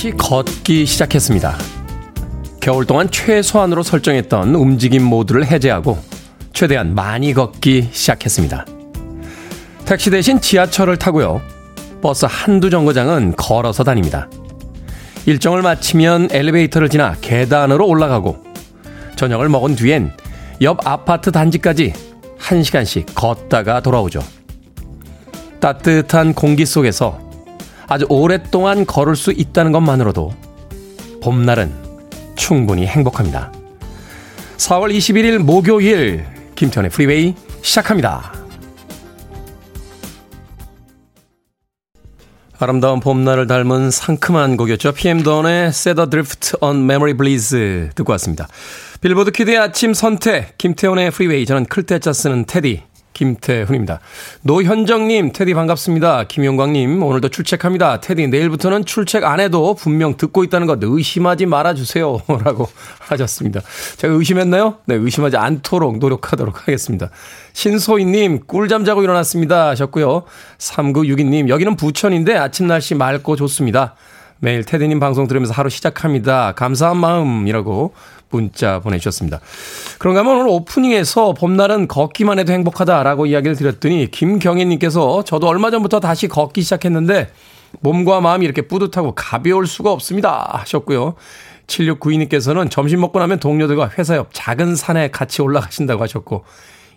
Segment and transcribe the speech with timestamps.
[0.00, 1.58] 다시 걷기 시작했습니다.
[2.58, 5.98] 겨울 동안 최소한으로 설정했던 움직임 모드를 해제하고
[6.54, 8.64] 최대한 많이 걷기 시작했습니다.
[9.84, 11.42] 택시 대신 지하철을 타고요.
[12.00, 14.30] 버스 한두 정거장은 걸어서 다닙니다.
[15.26, 18.42] 일정을 마치면 엘리베이터를 지나 계단으로 올라가고
[19.16, 20.12] 저녁을 먹은 뒤엔
[20.62, 21.92] 옆 아파트 단지까지
[22.38, 24.24] 1시간씩 걷다가 돌아오죠.
[25.60, 27.29] 따뜻한 공기 속에서
[27.90, 30.32] 아주 오랫동안 걸을 수 있다는 것만으로도
[31.22, 31.74] 봄날은
[32.36, 33.52] 충분히 행복합니다.
[34.58, 38.32] 4월 21일 목요일 김태훈의 프리웨이 시작합니다.
[42.60, 44.92] 아름다운 봄날을 닮은 상큼한 곡이었죠.
[44.92, 48.46] PM Dawn의 Set Adrift on Memory Bliss 듣고 왔습니다.
[49.00, 51.44] 빌보드 키드의 아침 선택, 김태훈의 프리웨이.
[51.46, 52.82] 저는 클 태 자 쓰는 테디,
[53.20, 54.00] 김태훈입니다.
[54.42, 56.24] 노현정님, 테디 반갑습니다.
[56.24, 58.00] 김용광님, 오늘도 출첵합니다.
[58.00, 62.22] 테디, 내일부터는 출첵 안 해도 분명 듣고 있다는 것 의심하지 말아주세요.
[62.42, 62.66] 라고
[62.98, 63.60] 하셨습니다.
[63.98, 64.76] 제가 의심했나요?
[64.86, 67.10] 네, 의심하지 않도록 노력하도록 하겠습니다.
[67.52, 69.68] 신소희님, 꿀잠 자고 일어났습니다.
[69.68, 70.22] 하셨고요.
[70.56, 73.96] 3962님, 여기는 부천인데 아침 날씨 맑고 좋습니다.
[74.38, 76.52] 매일 테디님 방송 들으면서 하루 시작합니다.
[76.52, 77.92] 감사한 마음이라고
[78.30, 79.40] 문자 보내주셨습니다.
[79.98, 86.28] 그런가 하면 오늘 오프닝에서 봄날은 걷기만 해도 행복하다라고 이야기를 드렸더니 김경희님께서 저도 얼마 전부터 다시
[86.28, 87.30] 걷기 시작했는데
[87.80, 91.14] 몸과 마음이 이렇게 뿌듯하고 가벼울 수가 없습니다 하셨고요.
[91.66, 96.44] 7692님께서는 점심 먹고 나면 동료들과 회사 옆 작은 산에 같이 올라가신다고 하셨고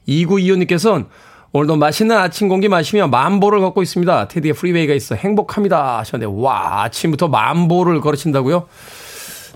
[0.08, 1.06] 2925님께서는
[1.52, 4.28] 오늘도 맛있는 아침 공기 마시며 만보를 걷고 있습니다.
[4.28, 8.68] 테디의 프리웨이가 있어 행복합니다 하셨는데 와 아침부터 만보를 걸으신다고요?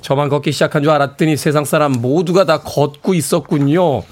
[0.02, 4.04] 저만 걷기 시작한 줄 알았더니 세상 사람 모두가 다 걷고 있었군요.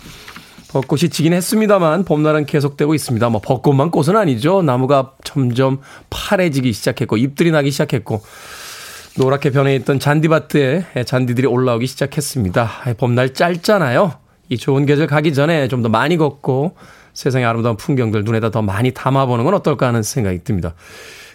[0.70, 3.30] 벚꽃이 지긴 했습니다만 봄날은 계속되고 있습니다.
[3.30, 4.62] 뭐 벚꽃만 꽃은 아니죠.
[4.62, 5.80] 나무가 점점
[6.10, 8.22] 파래지기 시작했고 잎들이 나기 시작했고
[9.18, 12.70] 노랗게 변해 있던 잔디밭에 잔디들이 올라오기 시작했습니다.
[12.98, 14.14] 봄날 짧잖아요.
[14.50, 16.76] 이 좋은 계절 가기 전에 좀 더 많이 걷고
[17.14, 20.76] 세상의 아름다운 풍경들 눈에다 더 많이 담아보는 건 어떨까 하는 생각이 듭니다.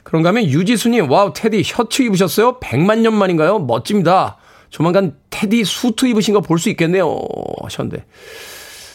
[0.02, 2.58] 그런가 하면 유지수님, 와우, 테디 셔츠 입으셨어요?
[2.60, 3.60] 100만 년 만인가요?
[3.60, 4.36] 멋집니다.
[4.70, 7.18] 조만간 테디 수트 입으신 거 볼 수 있겠네요.
[7.62, 8.04] 하셨는데.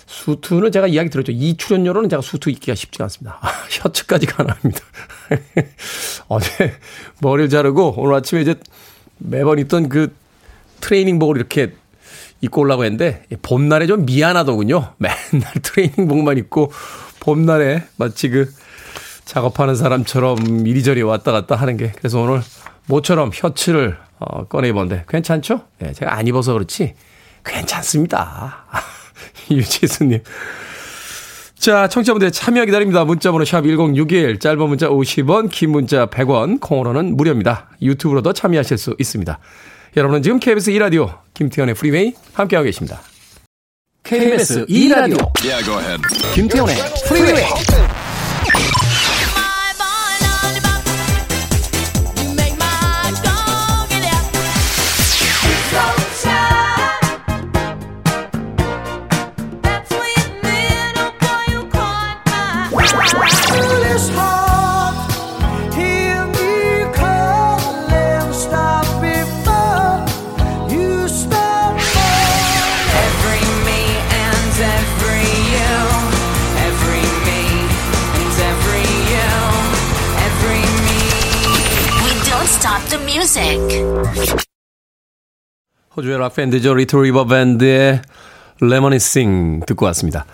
[0.07, 1.31] 수트는 제가 이야기 들었죠.
[1.31, 3.37] 이 출연료로는 제가 수트 입기가 쉽지가 않습니다.
[3.41, 4.79] 아, 셔츠까지가 나옵니다.
[6.27, 6.73] 어제
[7.21, 8.55] 머리를 자르고 오늘 아침에 이제
[9.17, 10.15] 매번 입던 그
[10.81, 11.73] 트레이닝복을 이렇게
[12.41, 14.93] 입고 올라고 했는데 봄날에 좀 미안하더군요.
[14.99, 16.71] 맨날 트레이닝복만 입고
[17.19, 18.51] 봄날에 마치 그
[19.25, 22.41] 작업하는 사람처럼 이리저리 왔다 갔다 하는 게 그래서 오늘
[22.87, 25.61] 모처럼 셔츠를 어, 꺼내 입었는데 괜찮죠?
[25.79, 26.93] 네, 제가 안 입어서 그렇지
[27.43, 28.65] 괜찮습니다.
[29.51, 30.21] 유지수님.
[31.57, 33.05] 자, 청취자분들 참여 기다립니다.
[33.05, 37.69] 문자번호 샵 1061, 짧은 문자 50원, 긴 문자 100원, 콩으로는 무료입니다.
[37.81, 39.39] 유튜브로도 참여하실 수 있습니다.
[39.97, 43.01] 여러분은 지금 KBS 2라디오 김태훈의 프리웨이 함께하고 계십니다.
[44.03, 45.97] KBS 2라디오 yeah,
[46.35, 46.75] 김태현의
[47.07, 47.84] 프리웨이
[85.95, 86.75] 호주의 락밴드죠.
[86.75, 88.01] 리틀 리버 밴드의
[88.61, 90.25] Reminiscing 듣고 왔습니다.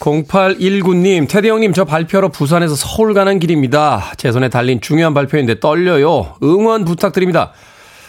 [0.00, 4.12] 0819님, 테디 형님, 저 발표로 부산에서 서울 가는 길입니다.
[4.16, 6.34] 제 손에 달린 중요한 발표인데 떨려요.
[6.42, 7.52] 응원 부탁드립니다.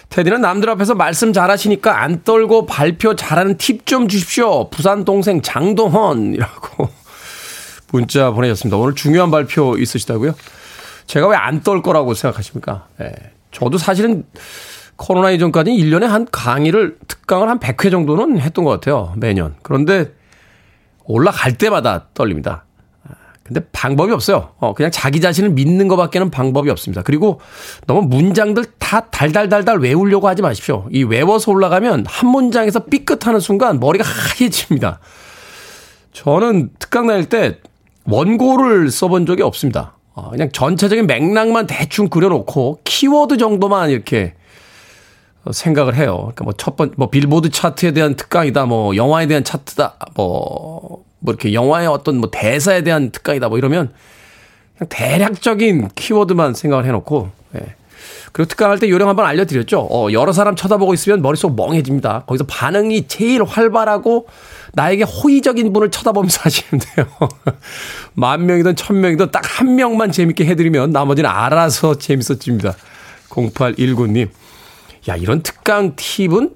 [0.10, 4.69] 테디는 남들 앞에서 말씀 잘하시니까 안 떨고 발표 잘하는 팁 좀 주십시오.
[4.69, 6.89] 부산 동생 장동헌이라고
[7.94, 8.77] 문자 보내셨습니다.
[8.77, 10.33] 오늘 중요한 발표 있으시다고요?
[11.07, 12.88] 제가 왜 안 떨 거라고 생각하십니까?
[13.01, 13.12] 예.
[13.56, 14.25] 저도 사실은
[14.98, 19.13] 코로나 이전까지 1년에 한 강의를, 특강을 한 100회 정도는 했던 것 같아요.
[19.16, 19.56] 매년.
[19.63, 20.13] 그런데
[21.06, 22.66] 올라갈 때마다 떨립니다.
[23.44, 24.50] 근데 방법이 없어요.
[24.57, 27.04] 어, 그냥 자기 자신을 믿는 것밖에는 방법이 없습니다.
[27.04, 27.40] 그리고
[27.86, 30.88] 너무 문장들 다 달달달달 외우려고 하지 마십시오.
[30.92, 35.00] 이 외워서 올라가면 한 문장에서 삐끗하는 순간 머리가 하얘집니다.
[36.12, 37.60] 저는 특강 다닐 때
[38.06, 39.96] 원고를 써본 적이 없습니다.
[40.15, 44.33] 어, 그냥 전체적인 맥락만 대충 그려놓고 키워드 정도만 이렇게
[45.51, 46.31] 생각을 해요.
[46.33, 51.33] 그러니까 뭐 첫 번, 뭐 빌보드 차트에 대한 특강이다, 뭐 영화에 대한 차트다, 뭐, 뭐
[51.33, 53.91] 이렇게 영화의 어떤 뭐 대사에 대한 특강이다, 뭐 이러면
[54.77, 57.75] 그냥 대략적인 키워드만 생각을 해놓고, 예.
[58.31, 59.88] 그리고 특강할 때 요령 한번 알려드렸죠.
[59.90, 62.24] 어, 여러 사람 쳐다보고 있으면 머릿속 멍해집니다.
[62.28, 64.28] 거기서 반응이 제일 활발하고
[64.74, 67.07] 나에게 호의적인 분을 쳐다보면서 하시면 돼요.
[68.13, 72.75] 만 명이든 천 명이든 딱 한 명만 재밌게 해드리면 나머지는 알아서 재밌어집니다.
[73.30, 74.28] 0819님.
[75.08, 76.54] 야, 이런 특강 팁은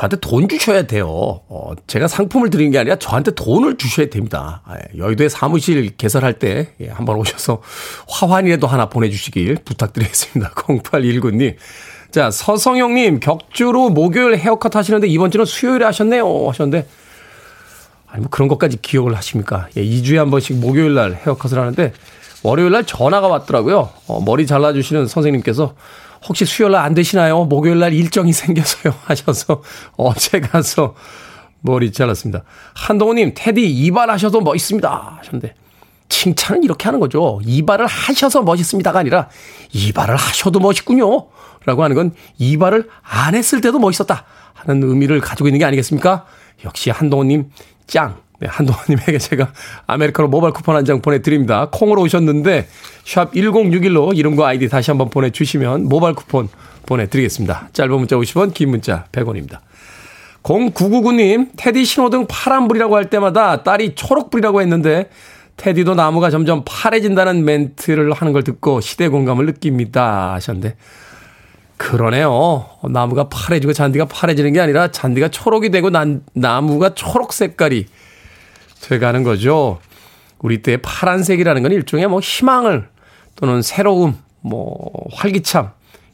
[0.00, 1.06] 저한테 돈 주셔야 돼요.
[1.10, 4.62] 어, 제가 상품을 드리는 게 아니라 저한테 돈을 주셔야 됩니다.
[4.70, 7.60] 예, 여의도에 사무실 개설할 때 예, 한번 오셔서
[8.08, 10.52] 화환이라도 하나 보내주시길 부탁드리겠습니다.
[10.56, 11.56] 0819님.
[12.12, 16.48] 자, 서성용님, 격주로 목요일 헤어컷 하시는데 이번 주는 수요일에 하셨네요.
[16.48, 16.88] 하셨는데,
[18.06, 19.68] 아니, 뭐 그런 것까지 기억을 하십니까?
[19.76, 21.92] 예, 2주에 한 번씩 목요일 날 헤어컷을 하는데,
[22.42, 23.90] 월요일 날 전화가 왔더라고요.
[24.06, 25.74] 어, 머리 잘라주시는 선생님께서
[26.28, 27.44] 혹시 수요일 날 안 되시나요?
[27.44, 28.94] 목요일 날 일정이 생겨서요.
[29.04, 29.62] 하셔서
[29.96, 30.94] 어제 가서
[31.60, 32.42] 머리 잘랐습니다.
[32.74, 35.18] 한동우님, 테디 이발하셔도 멋있습니다.
[35.18, 35.54] 하셨는데,
[36.08, 37.40] 칭찬은 이렇게 하는 거죠.
[37.44, 39.28] 이발을 하셔서 멋있습니다가 아니라,
[39.72, 41.28] 이발을 하셔도 멋있군요.
[41.66, 44.24] 라고 하는 건 이발을 안 했을 때도 멋있었다.
[44.54, 46.24] 하는 의미를 가지고 있는 게 아니겠습니까?
[46.64, 47.50] 역시 한동훈님
[47.86, 48.16] 짱.
[48.40, 49.52] 네, 한동훈님에게 제가
[49.86, 51.68] 아메리카노 모바일 쿠폰 한 장 보내드립니다.
[51.70, 52.66] 콩으로 오셨는데
[53.04, 56.48] 샵 1061로 이름과 아이디 다시 한번 보내주시면 모바일 쿠폰
[56.86, 57.68] 보내드리겠습니다.
[57.74, 59.58] 짧은 문자 50원, 긴 문자 100원입니다.
[60.42, 65.10] 0999님, 테디 신호등 파란불이라고 할 때마다 딸이 초록불이라고 했는데
[65.58, 70.32] 테디도 나무가 점점 파래진다는 멘트를 하는 걸 듣고 시대 공감을 느낍니다.
[70.32, 70.76] 하셨는데
[71.76, 72.64] 그러네요.
[72.88, 77.84] 나무가 파래지고 잔디가 파래지는 게 아니라 잔디가 초록이 되고 난, 나무가 초록 색깔이
[78.82, 79.78] 돼가는 거죠.
[80.38, 82.88] 우리 때의 파란색이라는 건 일종의 뭐 희망을
[83.36, 85.70] 또는 새로움, 뭐 활기참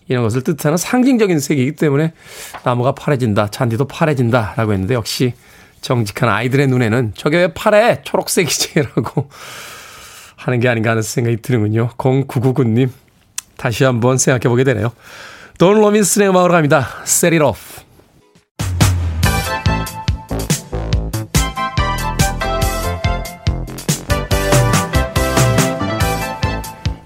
[0.09, 2.13] 이런 것을 뜻하는 상징적인 색이기 때문에
[2.65, 5.35] 나무가 파래진다, 잔디도 파래진다라고 했는데 역시
[5.81, 8.01] 정직한 아이들의 눈에는 저게 왜 파래?
[8.03, 9.31] 초록색이지라고
[10.37, 11.91] 하는 게 아닌가 하는 생각이 드는군요.
[11.97, 12.91] 0999님
[13.57, 14.93] 다시 한번 생각해 보게 되네요.
[15.59, 16.89] 돈 로빈슨의 음악으로 갑니다.
[17.05, 17.86] Set it off.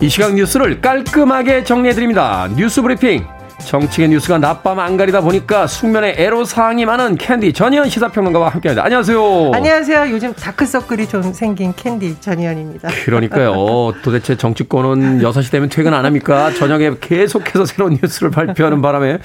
[0.01, 2.49] 이 시각 뉴스를 깔끔하게 정리해드립니다.
[2.57, 3.27] 뉴스 브리핑.
[3.59, 8.83] 정치계 뉴스가 낮밤 안 가리다 보니까 숙면에 애로사항이 많은 캔디 전예현 시사평론가와 함께합니다.
[8.83, 9.51] 안녕하세요.
[9.53, 10.11] 안녕하세요.
[10.11, 12.89] 요즘 다크서클이 좀 생긴 캔디 전예현입니다.
[13.05, 13.93] 그러니까요.
[14.03, 16.51] 도대체 정치권은 6시 되면 퇴근 안 합니까?
[16.55, 19.19] 저녁에 계속해서 새로운 뉴스를 발표하는 바람에.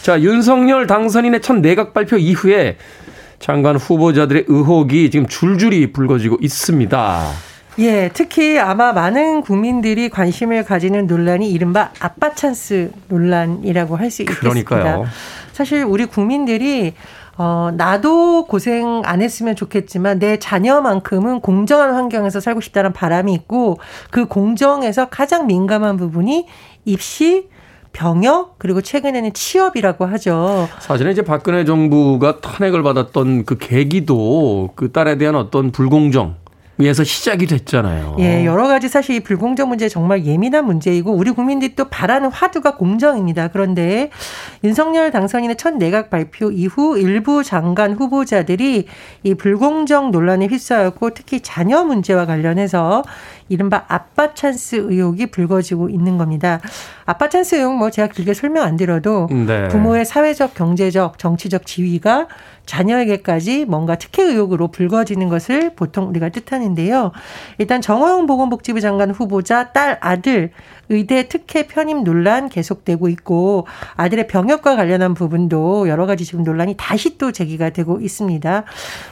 [0.00, 2.78] 자, 윤석열 당선인의 첫 내각 발표 이후에
[3.38, 7.26] 장관 후보자들의 의혹이 지금 줄줄이 불거지고 있습니다.
[7.78, 14.64] 예, 특히 아마 많은 국민들이 관심을 가지는 논란이 이른바 아빠 찬스 논란이라고 할 수 있겠습니다.
[14.64, 15.06] 그러니까요.
[15.52, 16.94] 사실 우리 국민들이
[17.38, 23.78] 어, 나도 고생 안 했으면 좋겠지만 내 자녀만큼은 공정한 환경에서 살고 싶다는 바람이 있고
[24.10, 26.46] 그 공정에서 가장 민감한 부분이
[26.86, 27.48] 입시,
[27.92, 30.68] 병역 그리고 최근에는 취업이라고 하죠.
[30.78, 36.45] 사실은 이제 박근혜 정부가 탄핵을 받았던 그 계기도 그 딸에 대한 어떤 불공정 위
[36.78, 38.16] 에서 시작이 됐잖아요.
[38.18, 42.76] 예, 여러 가지 사실 이 불공정 문제 정말 예민한 문제이고 우리 국민들이 또 바라는 화두가
[42.76, 43.48] 공정입니다.
[43.48, 44.10] 그런데
[44.62, 48.86] 윤석열 당선인의 첫 내각 발표 이후 일부 장관 후보자들이
[49.22, 53.04] 이 불공정 논란에 휩싸였고 특히 자녀 문제와 관련해서
[53.48, 56.60] 이른바 아빠 찬스 의혹이 불거지고 있는 겁니다.
[57.06, 59.68] 아빠 찬스 의혹 뭐 제가 길게 설명 안 드려도 네.
[59.68, 62.26] 부모의 사회적, 경제적, 정치적 지위가
[62.66, 67.12] 자녀에게까지 뭔가 특혜 의혹으로 불거지는 것을 보통 우리가 뜻하는데요.
[67.58, 70.50] 일단 정호영 보건복지부 장관 후보자 딸 아들
[70.88, 77.18] 의대 특혜 편입 논란 계속되고 있고 아들의 병역과 관련한 부분도 여러 가지 지금 논란이 다시
[77.18, 78.64] 또 제기가 되고 있습니다.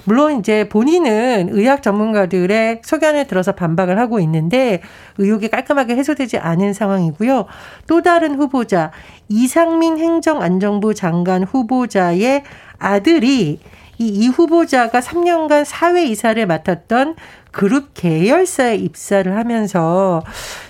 [0.05, 4.83] 물론 이제 본인은 의학 전문가들의 소견에 들어서 반박을 하고 있는데
[5.19, 7.47] 의혹이 깔끔하게 해소되지 않은 상황이고요.
[7.87, 8.93] 또 다른 후보자
[9.29, 12.43] 이상민 행정안정부 장관 후보자의
[12.79, 13.61] 아들이
[13.99, 17.15] 이, 이 후보자가 3년간 사회 이사를 맡았던
[17.55, 20.23] 그룹 계열사에 입사를 하면서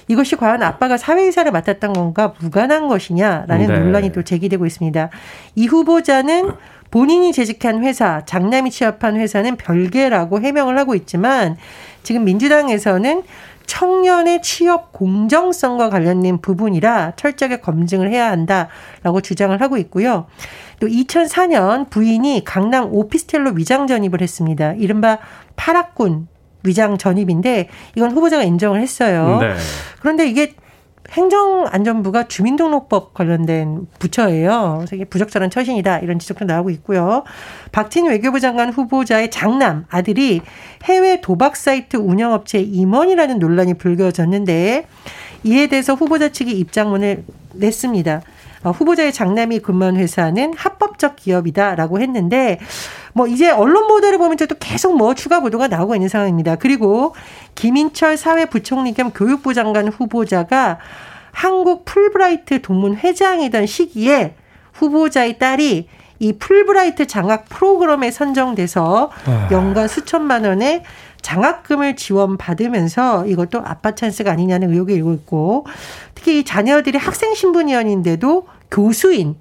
[0.06, 3.78] 이것이 과연 아빠가 사회이사를 맡았던 건가 무관한 것이냐라는 네.
[3.78, 5.08] 논란이 또 제기되고 있습니다.
[5.54, 6.52] 이 후보자는
[6.90, 11.56] 본인이 재직한 회사, 장남이 취업한 회사는 별개라고 해명을 하고 있지만
[12.02, 13.22] 지금 민주당에서는
[13.66, 20.26] 청년의 취업 공정성과 관련된 부분이라 철저하게 검증을 해야 한다라고 주장을 하고 있고요.
[20.80, 24.72] 또 2004년 부인이 강남 오피스텔로 위장 전입을 했습니다.
[24.74, 25.18] 이른바
[25.56, 26.28] 파락군
[26.64, 29.38] 위장 전입인데 이건 후보자가 인정을 했어요.
[29.40, 29.54] 네.
[30.00, 30.54] 그런데 이게
[31.14, 34.84] 행정안전부가 주민등록법 관련된 부처예요.
[34.92, 37.24] 이게 부적절한 처신이다 이런 지적도 나오고 있고요.
[37.72, 40.42] 박진 외교부 장관 후보자의 장남 아들이
[40.84, 44.86] 해외 도박 사이트 운영업체 임원이라는 논란이 불거졌는데
[45.44, 48.22] 이에 대해서 후보자 측이 입장문을 냈습니다.
[48.64, 52.58] 어, 후보자의 장남이 근무한 회사는 합법적 기업이다라고 했는데
[53.12, 56.56] 뭐 이제 언론 보도를 보면 또 계속 뭐 추가 보도가 나오고 있는 상황입니다.
[56.56, 57.14] 그리고
[57.54, 60.78] 김인철 사회부총리 겸 교육부 장관 후보자가
[61.30, 64.34] 한국 풀브라이트 동문 회장이던 시기에
[64.72, 65.88] 후보자의 딸이
[66.20, 69.48] 이 풀브라이트 장학 프로그램에 선정돼서 아.
[69.50, 70.84] 연간 수천만 원의
[71.24, 75.66] 장학금을 지원받으면서 이것도 아빠 찬스가 아니냐는 의혹이 일고 있고
[76.14, 79.34] 특히 자녀들이 학생 신분이었는데도 교수인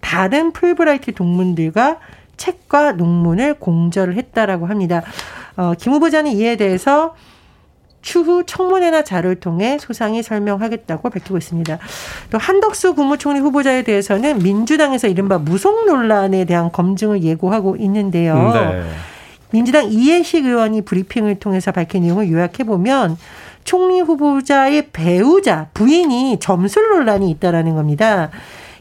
[0.00, 1.98] 다른 풀브라이트 동문들과
[2.36, 5.02] 책과 논문을 공저를 했다라고 합니다.
[5.56, 7.14] 어, 김 후보자는 이에 대해서
[8.02, 11.78] 추후 청문회나 자료를 통해 소상히 설명하겠다고 밝히고 있습니다.
[12.30, 18.52] 또 한덕수 국무총리 후보자에 대해서는 민주당에서 이른바 무속 논란에 대한 검증을 예고하고 있는데요.
[18.52, 18.82] 네.
[19.50, 23.16] 민주당 이해식 의원이 브리핑을 통해서 밝힌 내용을 요약해 보면
[23.64, 28.30] 총리 후보자의 배우자 부인이 점술 논란이 있다라는 겁니다.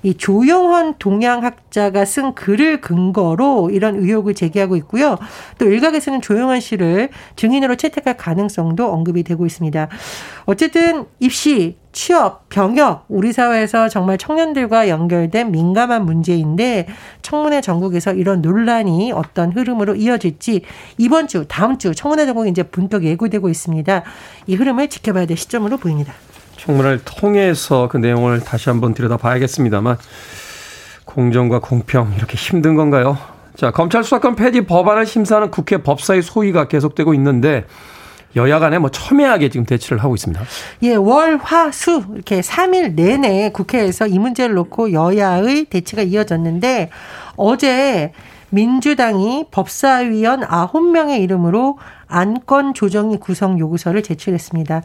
[0.07, 5.17] 이 조영헌 동양학자가 쓴 글을 근거로 이런 의혹을 제기하고 있고요.
[5.57, 9.89] 또 일각에서는 조영헌 씨를 증인으로 채택할 가능성도 언급이 되고 있습니다.
[10.45, 16.87] 어쨌든 입시, 취업, 병역, 우리 사회에서 정말 청년들과 연결된 민감한 문제인데
[17.21, 20.61] 청문회 전국에서 이런 논란이 어떤 흐름으로 이어질지
[20.97, 24.03] 이번 주, 다음 주 청문회 전국이 이제 분석 예고되고 있습니다.
[24.45, 26.13] 이 흐름을 지켜봐야 될 시점으로 보입니다.
[26.57, 29.97] 청문회를 통해서 그 내용을 다시 한번 들여다봐야겠습니다만
[31.05, 33.17] 공정과 공평 이렇게 힘든 건가요?
[33.55, 37.65] 자, 검찰 수사권 폐지 법안을 심사하는 국회 법사위 소위가 계속되고 있는데
[38.35, 40.43] 여야 간에 뭐 첨예하게 지금 대치를 하고 있습니다.
[40.83, 46.91] 예, 월, 화, 수 이렇게 3일 내내 국회에서 이 문제를 놓고 여야의 대치가 이어졌는데
[47.35, 48.11] 어제
[48.49, 54.81] 민주당이 법사위원 9명의 이름으로 안건 조정이 구성 요구서를 제출했습니다.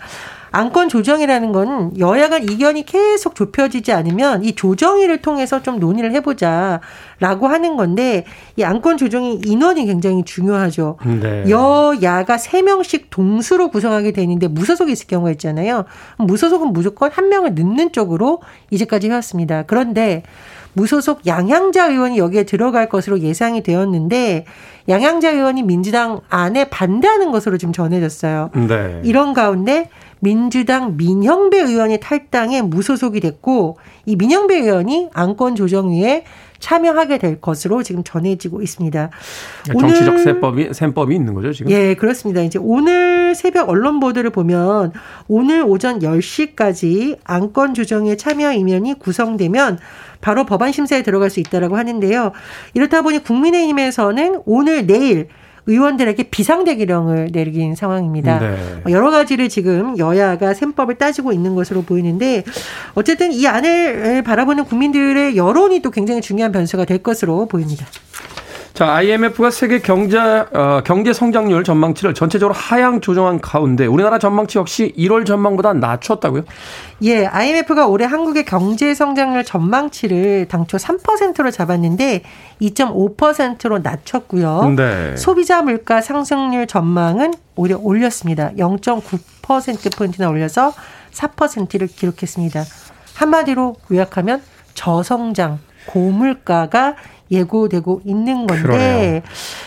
[0.54, 7.48] 안건 조정이라는 건 여야 간 이견이 계속 좁혀지지 않으면 이 조정위를 통해서 좀 논의를 해보자라고
[7.48, 8.24] 하는 건데
[8.56, 10.98] 이 안건 조정이 인원이 굉장히 중요하죠.
[11.04, 11.44] 네.
[11.48, 15.86] 여야가 3명씩 동수로 구성하게 되는데 무소속이 있을 경우가 있잖아요.
[16.18, 19.62] 무소속은 무조건 한 명을 넣는 쪽으로 이제까지 해왔습니다.
[19.62, 20.22] 그런데
[20.74, 24.46] 무소속 양향자 의원이 여기에 들어갈 것으로 예상이 되었는데
[24.88, 28.50] 양향자 의원이 민주당 안에 반대하는 것으로 지금 전해졌어요.
[28.68, 29.00] 네.
[29.04, 29.88] 이런 가운데
[30.20, 36.24] 민주당 민형배 의원이 탈당해 무소속이 됐고 이 민형배 의원이 안건 조정위에
[36.60, 39.10] 참여하게 될 것으로 지금 전해지고 있습니다.
[39.66, 41.72] 정치적 셈법이 셈법이 있는 거죠, 지금?
[41.72, 42.40] 예, 그렇습니다.
[42.40, 44.92] 이제 오늘 새벽 언론 보도를 보면
[45.28, 49.78] 오늘 오전 10시까지 안건 조정에 참여 이면이 구성되면
[50.20, 52.32] 바로 법안 심사에 들어갈 수 있다라고 하는데요.
[52.74, 55.28] 이렇다 보니 국민의힘에서는 오늘 내일
[55.66, 58.38] 의원들에게 비상대기령을 내린 상황입니다.
[58.40, 58.82] 네.
[58.90, 62.42] 여러 가지를 지금 여야가 셈법을 따지고 있는 것으로 보이는데
[62.94, 67.86] 어쨌든 이 안을 바라보는 국민들의 여론이 또 굉장히 중요한 변수가 될 것으로 보입니다.
[68.74, 74.94] 자, IMF가 세계 경제 어, 경제 성장률 전망치를 전체적으로 하향 조정한 가운데 우리나라 전망치 역시
[74.96, 76.44] 1월 전망보다 낮췄다고요?
[77.02, 82.22] 예, IMF가 올해 한국의 경제 성장률 전망치를 당초 3%로 잡았는데
[82.62, 84.74] 2.5%로 낮췄고요.
[84.74, 85.16] 네.
[85.16, 88.52] 소비자 물가 상승률 전망은 오히려 올렸습니다.
[88.52, 90.72] 0.9% 포인트나 올려서
[91.12, 92.64] 4%를 기록했습니다.
[93.16, 94.40] 한마디로 요약하면
[94.72, 96.96] 저성장, 고물가가
[97.30, 99.20] 예고되고 있는 건데 그러네요.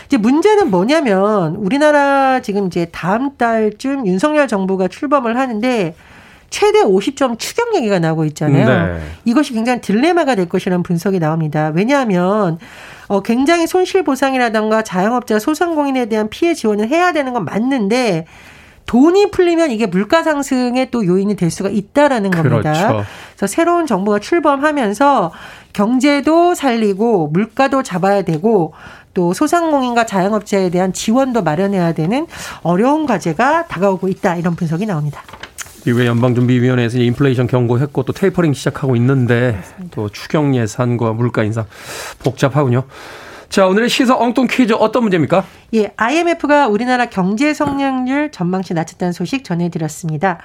[0.06, 5.94] 이제 문제는 뭐냐면 우리나라 지금 이제 다음 달쯤 윤석열 정부가 출범을 하는데
[6.48, 8.94] 최대 50점 추경 얘기가 나오고 있잖아요.
[8.94, 9.00] 네.
[9.24, 11.72] 이것이 굉장히 딜레마가 될 것이라는 분석이 나옵니다.
[11.74, 12.58] 왜냐하면
[13.08, 18.26] 어 굉장히 손실 보상이라던가 자영업자 소상공인에 대한 피해 지원을 해야 되는 건 맞는데
[18.86, 22.72] 돈이 풀리면 이게 물가 상승의 또 요인이 될 수가 있다라는 겁니다.
[22.72, 23.04] 그렇죠.
[23.36, 25.32] 그래서 새로운 정부가 출범하면서
[25.76, 28.72] 경제도 살리고 물가도 잡아야 되고
[29.12, 32.26] 또 소상공인과 자영업자에 대한 지원도 마련해야 되는
[32.62, 35.22] 어려운 과제가 다가오고 있다 이런 분석이 나옵니다.
[35.84, 39.94] 미국의 연방준비위원회에서 인플레이션 경고했고 또 테이퍼링 시작하고 있는데 맞습니다.
[39.94, 41.66] 또 추경 예산과 물가 인상
[42.20, 42.84] 복잡하군요.
[43.50, 45.44] 자, 오늘의 시사 엉뚱 퀴즈 어떤 문제입니까?
[45.74, 50.38] 예, IMF가 우리나라 경제 성장률 전망치 낮췄다는 소식 전해드렸습니다.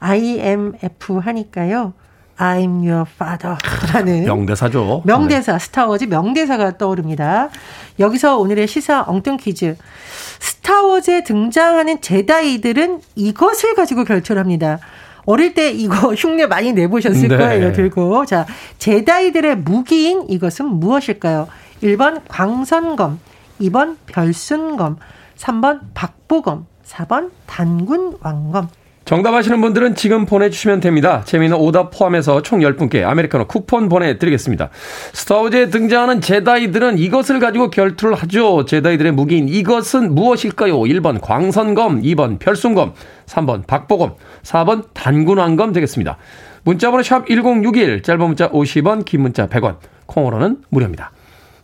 [0.00, 1.92] IMF 하니까요.
[2.40, 5.02] I'm your father라는 명대사죠.
[5.04, 5.58] 명대사 네.
[5.58, 7.50] 스타워즈 명대사가 떠오릅니다.
[7.98, 9.76] 여기서 오늘의 시사 엉뚱 퀴즈.
[10.40, 14.78] 스타워즈에 등장하는 제다이들은 이것을 가지고 결투합니다.
[15.26, 17.36] 어릴 때 이거 흉내 많이 내보셨을 네.
[17.36, 17.72] 거예요.
[17.72, 18.46] 들고 자
[18.78, 21.46] 제다이들의 무기인 이것은 무엇일까요?
[21.82, 23.20] 1번 광선검,
[23.60, 24.96] 2번 별순검,
[25.36, 28.68] 3번 박보검, 4번 단군 왕검.
[29.04, 31.22] 정답 아시는 분들은 지금 보내주시면 됩니다.
[31.24, 34.68] 재미있는 오답 포함해서 총 10분께 아메리카노 쿠폰 보내드리겠습니다.
[35.12, 38.64] 스타워즈에 등장하는 제다이들은 이것을 가지고 결투를 하죠.
[38.66, 40.78] 제다이들의 무기인 이것은 무엇일까요?
[40.78, 42.92] 1번 광선검, 2번 별순검,
[43.26, 46.16] 3번 박보검, 4번 단군왕검 되겠습니다.
[46.62, 49.76] 문자번호 샵 1061, 짧은 문자 50원, 긴 문자 100원,
[50.06, 51.10] 콩으로는 무료입니다.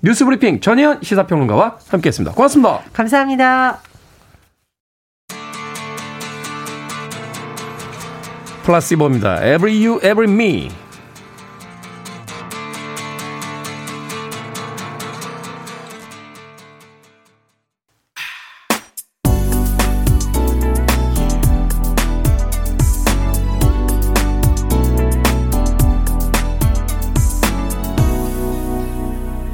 [0.02, 2.34] 뉴스브리핑 전혜연 시사평론가와 함께했습니다.
[2.34, 2.80] 고맙습니다.
[2.92, 3.85] 감사합니다.
[8.66, 9.44] 플라시보입니다.
[9.44, 10.70] Every You, Every Me.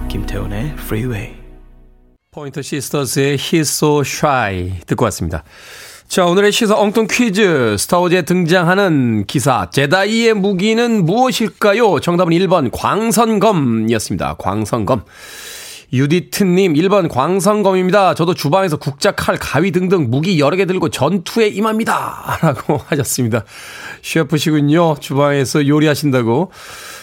[0.09, 1.37] 김태훈의 Freeway.
[2.31, 5.45] 포인터 시스터즈의 He's So Shy 듣고 왔습니다.
[6.12, 7.75] 자, 오늘의 시사 엉뚱 퀴즈.
[7.78, 12.00] 스타워즈에 등장하는 기사, 제다이의 무기는 무엇일까요?
[12.00, 14.35] 정답은 1번 광선검이었습니다.
[14.35, 15.04] 광선검.
[15.95, 18.12] 유디트님 1번 광선검입니다.
[18.12, 22.40] 저도 주방에서 국자, 칼, 가위 등등 무기 여러 개 들고 전투에 임합니다.
[22.45, 23.45] 라고 하셨습니다.
[24.02, 24.97] 셰프시군요.
[25.00, 26.52] 주방에서 요리하신다고.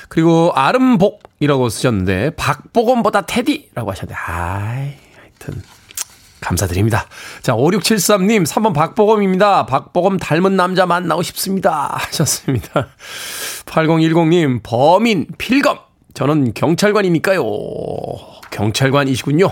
[0.09, 5.63] 그리고 아름복이라고 쓰셨는데 박보검보다 테디라고 하셨는데 아이 하여튼
[6.49, 7.05] 감사드립니다.
[7.41, 9.67] 자, 5673님, 3번 박보검입니다.
[9.67, 11.95] 박보검 닮은 남자 만나고 싶습니다.
[11.99, 12.87] 하셨습니다.
[13.65, 15.77] 8010님, 범인, 필검.
[16.15, 17.43] 저는 경찰관이니까요.
[18.49, 19.51] 경찰관이시군요.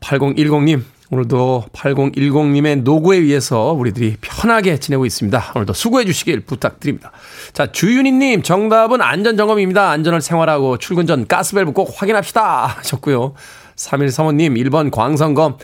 [0.00, 5.52] 8010님, 오늘도 8010님의 노고에 의해서 우리들이 편하게 지내고 있습니다.
[5.54, 7.12] 오늘도 수고해 주시길 부탁드립니다.
[7.52, 9.90] 자, 주윤희님, 정답은 안전점검입니다.
[9.90, 12.66] 안전을 생활화하고 출근 전 가스밸브 꼭 확인합시다.
[12.78, 13.34] 하셨고요.
[13.76, 15.58] 3135님, 1번 광선검.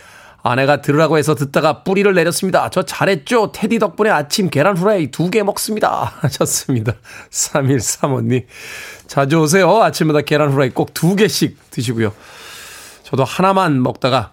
[0.49, 2.69] 아내가 들으라고 해서 듣다가 뿌리를 내렸습니다.
[2.71, 3.53] 저 잘했죠?
[3.53, 6.15] 테디 덕분에 아침 계란 후라이 두 개 먹습니다.
[6.23, 6.95] 하셨습니다.
[7.31, 8.45] 3135님.
[9.07, 9.83] 자주 오세요.
[9.83, 12.13] 아침마다 계란 후라이 꼭 두 개씩 드시고요.
[13.03, 14.33] 저도 하나만 먹다가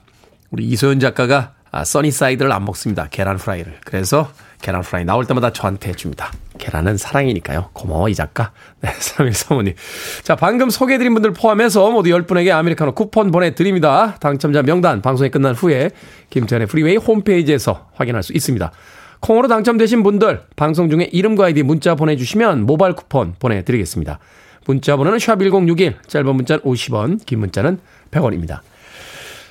[0.51, 3.07] 우리 이소연 작가가 아, sunny side를 안 먹습니다.
[3.11, 3.79] 계란 후라이를.
[3.83, 4.31] 그래서
[4.65, 6.31] 계란 프라이 나올 때마다 저한테 해줍니다.
[6.57, 7.69] 계란은 사랑이니까요.
[7.73, 8.51] 고마워, 이 작가.
[8.81, 9.75] 네, 3135님.
[10.23, 14.15] 자, 방금 소개해드린 분들 포함해서 모두 10분에게 아메리카노 쿠폰 보내드립니다.
[14.19, 15.91] 당첨자 명단 방송이 끝난 후에
[16.31, 18.71] 김태훈의 프리웨이 홈페이지에서 확인할 수 있습니다.
[19.19, 24.17] 콩으로 당첨되신 분들 방송 중에 이름과 아이디 문자 보내주시면 모바일 쿠폰 보내드리겠습니다.
[24.65, 28.61] 문자 번호는 샵1061 짧은 문자는 50원 긴 문자는 100원입니다.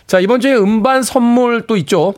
[0.08, 2.14] 자 이번 주에 음반 선물 또 있죠.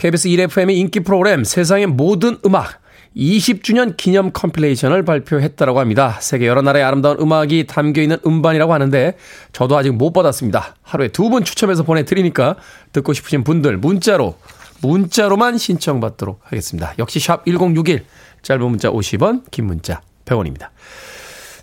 [0.00, 2.80] KBS 1FM의 인기 프로그램 세상의 모든 음악
[3.14, 6.16] 20주년 기념 compilation을 발표했다라고 합니다.
[6.22, 9.14] 세계 여러 나라의 아름다운 음악이 담겨 있는 음반이라고 하는데
[9.52, 10.76] 저도 아직 못 받았습니다.
[10.80, 12.56] 하루에 두분 추첨해서 보내드리니까
[12.92, 14.38] 듣고 싶으신 분들 문자로
[14.80, 16.94] 문자로만 신청받도록 하겠습니다.
[16.98, 18.06] 역시 샵 1061
[18.40, 20.68] 짧은 문자 50원 긴 문자 100원입니다.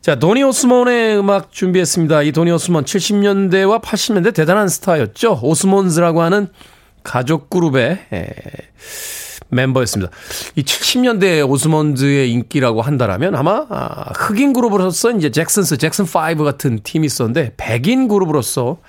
[0.02, 2.22] 자, 도니 오스몬의 음악 준비했습니다.
[2.22, 5.40] 이 도니 오스몬 70년대와 80년대 대단한 스타였죠.
[5.42, 6.50] 오스몬즈라고 하는
[7.08, 8.28] 가족 그룹의 에,
[9.50, 10.12] 멤버였습니다.
[10.56, 17.06] 이 70년대 오스몬드의 인기라고 한다라면 아마 아, 흑인 그룹으로서 이제 잭슨스, 잭슨 5 같은 팀이
[17.06, 18.80] 있었는데 백인 그룹으로서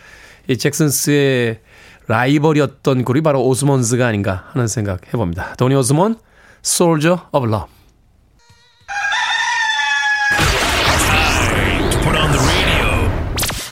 [0.48, 1.60] 이 잭슨스의
[2.08, 5.54] 라이벌이었던 그룹이 바로 오스몬즈가 아닌가 하는 생각 해봅니다.
[5.54, 6.16] 도니 오스몬,
[6.64, 7.66] Soldier of Love.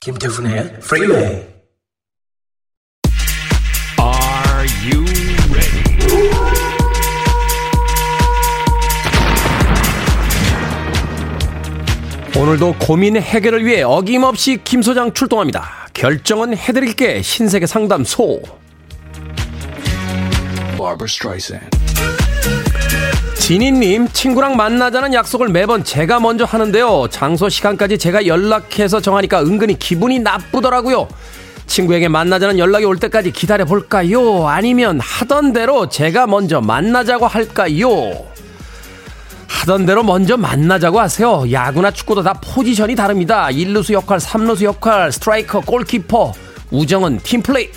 [0.03, 1.56] 김태훈의 Freeway.
[12.38, 15.88] 오늘도 고민 해결을 위해 어김없이 김 소장 출동합니다.
[15.94, 18.42] 결정은 해드릴게 신세계 상담소.
[23.37, 27.07] 진희님, 친구랑 만나자는 약속을 매번 제가 먼저 하는데요.
[27.11, 31.09] 장소 시간까지 제가 연락해서 정하니까 은근히 기분이 나쁘더라고요.
[31.66, 34.46] 친구에게 만나자는 연락이 올 때까지 기다려 볼까요?
[34.46, 38.27] 아니면 하던 대로 제가 먼저 만나자고 할까요?
[39.49, 41.45] 하던 대로 먼저 만나자고 하세요.
[41.51, 43.49] 야구나 축구도 다 포지션이 다릅니다.
[43.49, 46.33] 1루수 역할, 3루수 역할, 스트라이커, 골키퍼.
[46.71, 47.71] 우정은 팀플레이.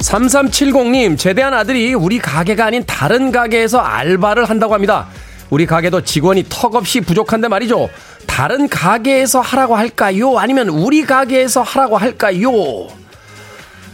[0.00, 5.08] 3370님, 제대한 아들이 우리 가게가 아닌 다른 가게에서 알바를 한다고 합니다.
[5.50, 7.90] 우리 가게도 직원이 턱없이 부족한데 말이죠.
[8.26, 10.38] 다른 가게에서 하라고 할까요?
[10.38, 12.88] 아니면 우리 가게에서 하라고 할까요?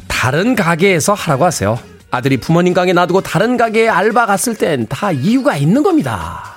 [0.07, 1.79] 다른 가게에서 하라고 하세요.
[2.11, 6.55] 아들이 부모님 가게 놔두고 다른 가게에 알바 갔을 땐 다 이유가 있는 겁니다.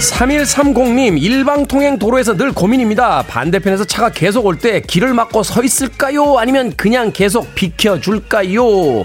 [0.00, 3.22] 3130님, 일방통행 도로에서 늘 고민입니다.
[3.28, 6.38] 반대편에서 차가 계속 올 때 길을 막고 서 있을까요?
[6.38, 9.04] 아니면 그냥 계속 비켜줄까요?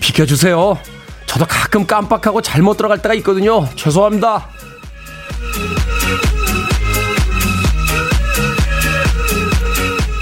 [0.00, 0.78] 비켜주세요.
[1.26, 3.66] 저도 가끔 깜빡하고 잘못 들어갈 때가 있거든요.
[3.76, 4.48] 죄송합니다.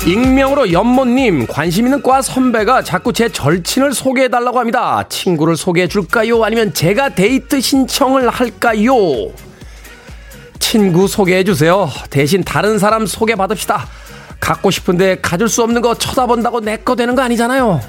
[0.06, 5.04] 익명으로 연모님 관심 있는 과 선배가 자꾸 제 절친을 소개해달라고 합니다.
[5.08, 6.44] 친구를 소개해줄까요?
[6.44, 8.94] 아니면 제가 데이트 신청을 할까요?
[10.60, 11.90] 친구 소개해주세요.
[12.10, 13.88] 대신 다른 사람 소개받읍시다.
[14.38, 17.80] 갖고 싶은데 가질 수 없는 거 쳐다본다고 내 거 되는 거 아니잖아요.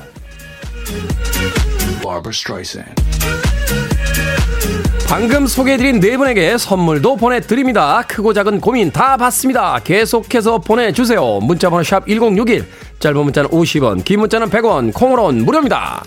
[5.08, 8.04] 방금 소개해드린 네 분에게 선물도 보내드립니다.
[8.08, 9.80] 크고 작은 고민 다 받습니다.
[9.82, 11.40] 계속해서 보내주세요.
[11.42, 12.68] 문자번호 샵 1061,
[13.00, 16.04] 짧은 문자는 50원, 긴 문자는 100원, 콩으로는 무료입니다.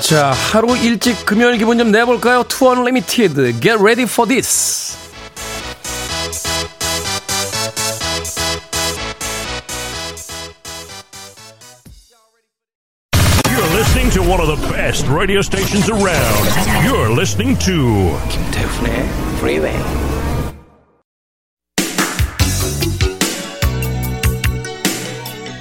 [0.00, 2.44] 자, 하루 일찍 금요일 기분 좀 내볼까요?
[2.48, 5.05] 투 언리미티드, get ready for this.
[14.26, 16.44] To one of the best radio stations around.
[16.84, 19.08] You're listening to 김태훈의
[19.38, 19.76] Freeway.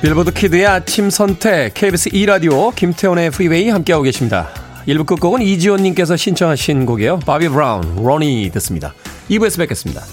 [0.01, 4.49] 빌보드 kid의 아침 선택 KBS 2 라디오 김태훈의 Freeway 함께하고 계십니다.
[4.87, 7.19] 1부 끝곡은 이지원님께서 신청하신 곡이에요.
[7.19, 8.93] 바비 브라운, 로니 듣습니다.
[9.29, 10.03] 2부에서 뵙겠습니다.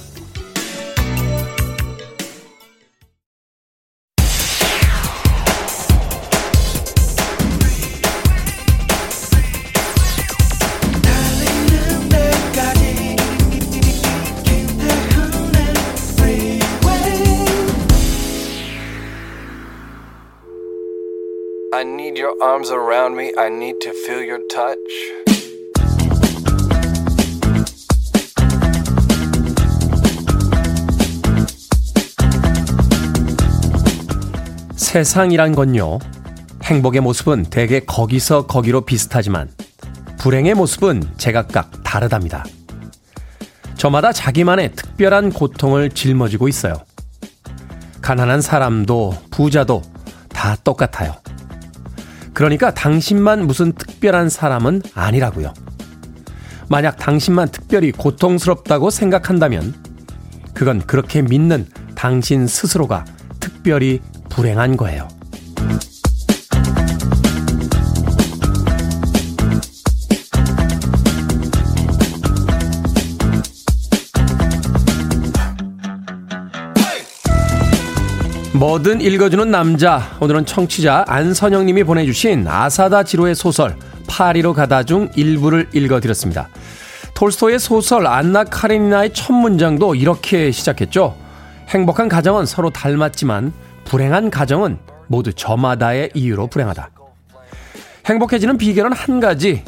[22.33, 23.33] Your arms around me.
[23.37, 24.79] I need to feel your touch.
[34.77, 35.99] 세상이란 건요.
[36.63, 39.51] 행복의 모습은 대개 거기서 거기로 비슷하지만
[40.19, 42.45] 불행의 모습은 제각각 다르답니다.
[43.77, 46.75] 저마다 자기만의 특별한 고통을 짊어지고 있어요.
[48.01, 49.83] 가난한 사람도 부자도
[50.29, 51.22] 다 똑같아요.
[52.35, 55.53] 그러니까 당신만 무슨 특별한 사람은 아니라고요.
[56.69, 59.75] 만약 당신만 특별히 고통스럽다고 생각한다면
[60.55, 63.05] 그건 그렇게 믿는 당신 스스로가
[63.41, 65.09] 특별히 불행한 거예요.
[78.55, 80.15] 뭐든 읽어주는 남자.
[80.21, 83.75] 오늘은 청취자 안선영 님이 보내주신 아사다 지로의 소설
[84.07, 86.51] 파리로 가다 중 일부를 읽어드렸습니다.
[87.15, 91.17] 톨스토의 소설 안나 카레니나의 첫 문장도 이렇게 시작했죠.
[91.69, 96.91] 행복한 가정은 서로 닮았지만 불행한 가정은 모두 저마다의 이유로 불행하다.
[98.05, 99.65] 행복해지는 비결은 한 가지.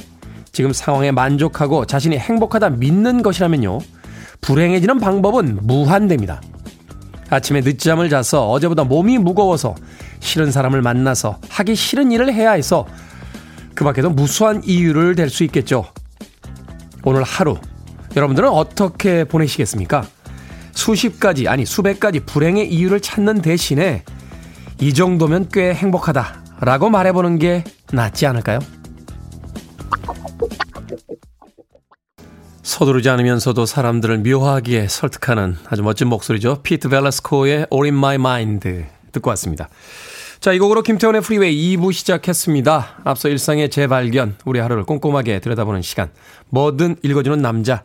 [0.52, 3.78] 지금 상황에 만족하고 자신이 행복하다 믿는 것이라면요.
[4.42, 6.42] 불행해지는 방법은 무한됩니다.
[7.34, 9.74] 아침에 늦잠을 자서 어제보다 몸이 무거워서
[10.20, 12.86] 싫은 사람을 만나서 하기 싫은 일을 해야 해서
[13.74, 15.84] 그 밖에도 무수한 이유를 댈 수 있겠죠.
[17.02, 17.58] 오늘 하루
[18.16, 20.06] 여러분들은 어떻게 보내시겠습니까?
[20.72, 24.04] 수십 가지 아니 수백 가지 불행의 이유를 찾는 대신에
[24.80, 28.60] 이 정도면 꽤 행복하다라고 말해보는 게 낫지 않을까요?
[32.74, 36.58] 서두르지 않으면서도 사람들을 묘하게 설득하는 아주 멋진 목소리죠.
[36.64, 38.68] 피트 벨라스코의 All in My Mind
[39.12, 39.68] 듣고 왔습니다.
[40.40, 43.02] 자, 이 곡으로 김태훈의 Freeway 2부 시작했습니다.
[43.04, 46.10] 앞서 일상의 재발견, 우리 하루를 꼼꼼하게 들여다보는 시간.
[46.48, 47.84] 뭐든 읽어주는 남자.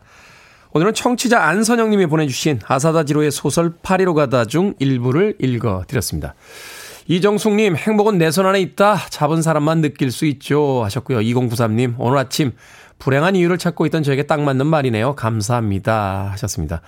[0.72, 6.34] 오늘은 청취자 안선영 님이 보내주신 아사다 지로의 소설 파리로 가다 중 일부를 읽어드렸습니다.
[7.06, 9.06] 이정숙님, 행복은 내 손 안에 있다.
[9.08, 10.82] 잡은 사람만 느낄 수 있죠.
[10.82, 11.18] 하셨고요.
[11.20, 12.52] 2093님, 오늘 아침
[13.00, 15.16] 불행한 이유를 찾고 있던 저에게 딱 맞는 말이네요.
[15.16, 16.28] 감사합니다.
[16.32, 16.82] 하셨습니다.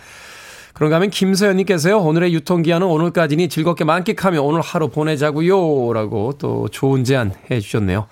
[0.74, 7.32] 그런가 하면 김서연님께서요, 오늘의 유통기한은 오늘까지니 즐겁게 만끽하며 오늘 하루 보내자고요 라고 또 좋은 제안
[7.50, 8.06] 해 주셨네요.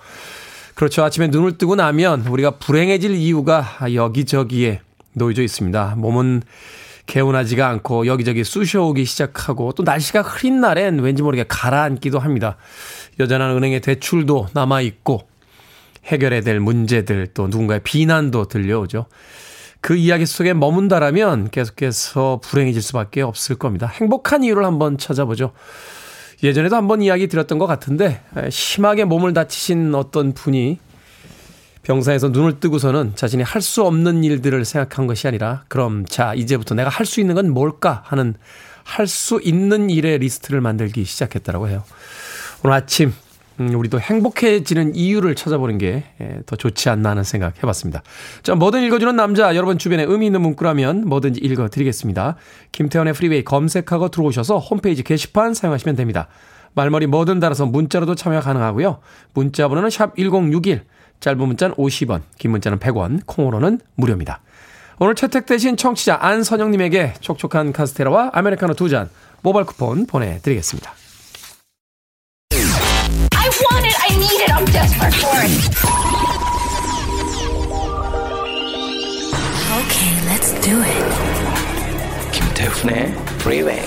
[0.75, 1.03] 그렇죠.
[1.03, 4.81] 아침에 눈을 뜨고 나면 우리가 불행해질 이유가 여기저기에
[5.13, 5.95] 놓여져 있습니다.
[5.97, 6.41] 몸은
[7.07, 12.57] 개운하지가 않고 여기저기 쑤셔오기 시작하고 또 날씨가 흐린 날엔 왠지 모르게 가라앉기도 합니다.
[13.19, 15.30] 여전한 은행의 대출도 남아있고
[16.05, 19.05] 해결해야 될 문제들 또 누군가의 비난도 들려오죠.
[19.81, 23.87] 그 이야기 속에 머문다라면 계속해서 불행해질 수밖에 없을 겁니다.
[23.87, 25.53] 행복한 이유를 한번 찾아보죠.
[26.43, 30.79] 예전에도 한번 이야기 드렸던 것 같은데 심하게 몸을 다치신 어떤 분이
[31.83, 36.89] 병사에서 눈을 뜨고서는 자신이 할 수 없는 일들을 생각한 것이 아니라 그럼 자 이제부터 내가
[36.89, 38.35] 할 수 있는 건 뭘까 하는
[38.83, 41.83] 할 수 있는 일의 리스트를 만들기 시작했다라고 해요.
[42.63, 43.13] 오늘 아침
[43.61, 48.01] 음, 우리도 행복해지는 이유를 찾아보는 게 더 예, 좋지 않나 하는 생각 해봤습니다.
[48.41, 52.35] 자, 뭐든 읽어주는 남자, 여러분 주변에 의미 있는 문구라면 뭐든지 읽어드리겠습니다.
[52.71, 56.27] 김태훈의 Freeway 검색하고 들어오셔서 홈페이지 게시판 사용하시면 됩니다.
[56.73, 58.99] 말머리 뭐든 달아서 문자로도 참여 가능하고요.
[59.33, 60.83] 문자 번호는 샵 1061,
[61.19, 64.41] 짧은 문자는 50원, 긴 문자는 100원, 콩으로는 무료입니다.
[64.97, 69.09] 오늘 채택되신 청취자 안선영님에게 촉촉한 카스테라와 아메리카노 두 잔
[69.43, 71.00] 모바일 쿠폰 보내드리겠습니다.
[74.11, 74.51] I need it.
[74.51, 75.51] I'm desperate for it.
[79.79, 81.05] Okay, let's do it.
[82.33, 83.81] 김태훈의 Freeway.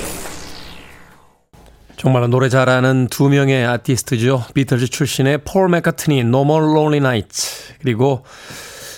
[1.98, 4.46] 정말로 노래 잘하는 두 명의 아티스트죠.
[4.54, 8.24] 비틀즈 출신의 폴 맥카트니 No More Lonely Nights 그리고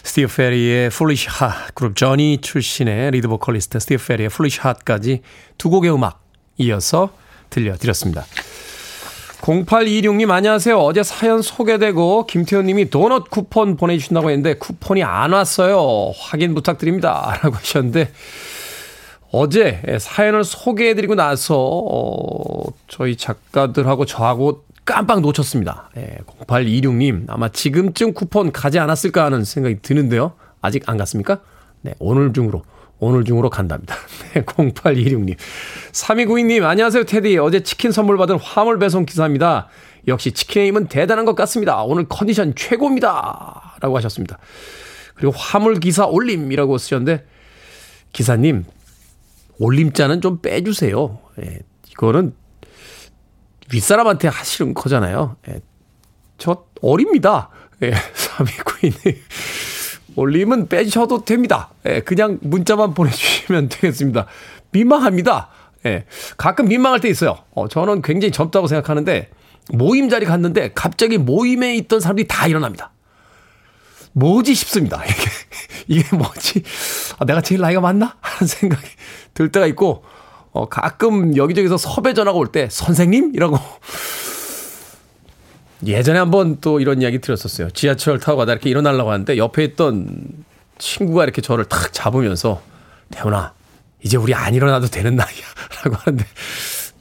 [0.05, 5.23] 스티브 페리의 Foolish Heart 그룹 저니 출신의 리드 보컬리스트 스티브 페리의 Foolish Heart까지
[5.59, 6.23] 두 곡의 음악
[6.59, 7.11] 이어서
[7.51, 8.25] 들려드렸습니다.
[9.47, 10.77] 0826님 안녕하세요.
[10.77, 16.13] 어제 사연 소개되고 김태훈님이 도넛 쿠폰 보내주신다고 했는데 쿠폰이 안 왔어요.
[16.19, 17.39] 확인 부탁드립니다.
[17.45, 18.11] 라고 하셨는데
[19.31, 25.91] 어제 사연을 소개해드리고 나서 어, 저희 작가들하고 저하고 깜빡 놓쳤습니다.
[25.97, 30.33] 예, 0826님 아마 지금쯤 쿠폰 가지 않았을까 하는 생각이 드는데요.
[30.61, 31.39] 아직 안 갔습니까?
[31.83, 32.65] 네, 오늘 중으로
[32.99, 33.95] 오늘 중으로 간답니다.
[34.33, 35.37] 네, 0826님.
[35.93, 37.39] 3292님, 안녕하세요, 테디.
[37.39, 39.69] 어제 치킨 선물 받은 화물 배송 기사입니다.
[40.09, 41.83] 역시 치킨의 힘은 대단한 것 같습니다.
[41.83, 43.77] 오늘 컨디션 최고입니다.
[43.81, 44.39] 라고 하셨습니다.
[45.15, 47.27] 그리고 화물 기사 올림이라고 쓰셨는데,
[48.13, 48.65] 기사님,
[49.59, 51.19] 올림자는 좀 빼주세요.
[51.43, 51.59] 예,
[51.91, 52.35] 이거는
[53.73, 55.37] 윗사람한테 하시는 거잖아요.
[55.49, 55.61] 예,
[56.39, 57.51] 저 어립니다.
[57.83, 59.17] 예, 3292님.
[60.17, 61.71] 올림은 빼셔도 됩니다.
[61.87, 64.27] 예, 그냥 문자만 보내주시면 되겠습니다.
[64.71, 65.49] 민망합니다.
[65.85, 66.05] 예,
[66.37, 67.39] 가끔 민망할 때 있어요.
[67.53, 69.31] 어, 저는 굉장히 젊다고 생각하는데
[69.71, 72.91] 모임 자리 갔는데 갑자기 모임에 있던 사람들이 다 일어납니다.
[74.13, 75.03] 뭐지 싶습니다.
[75.87, 76.63] 이게, 이게 뭐지?
[77.19, 78.17] 아, 내가 제일 나이가 많나?
[78.21, 78.87] 하는 생각이
[79.35, 80.05] 들 때가 있고,
[80.53, 83.33] 어, 가끔 여기저기서 섭외 전화가 올 때, 선생님?
[83.35, 83.59] 이라고
[85.85, 87.71] 예전에 한번 또 이런 이야기 들었었어요.
[87.71, 90.17] 지하철 타고 가다 이렇게 일어나려고 하는데 옆에 있던
[90.79, 92.63] 친구가 이렇게 저를 탁 잡으면서
[93.11, 93.53] 태훈아
[94.03, 95.45] 이제 우리 안 일어나도 되는 나이야
[95.85, 96.25] 라고 하는데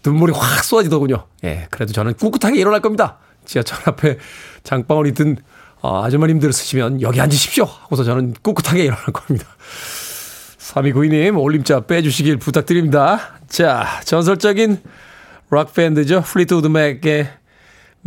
[0.05, 1.25] 눈물이 확 쏟아지더군요.
[1.43, 3.17] 예, 그래도 저는 꿋꿋하게 일어날 겁니다.
[3.45, 4.17] 지하철 앞에
[4.63, 5.37] 장바구니 든
[5.81, 9.47] 어, 아주머님들 쓰시면 여기 앉으십시오 하고서 저는 꿋꿋하게 일어날 겁니다.
[10.57, 13.39] 3292님 올림자 빼주시길 부탁드립니다.
[13.47, 14.81] 자, 전설적인
[15.49, 16.21] 락밴드죠.
[16.21, 17.29] 플리트우드 맥의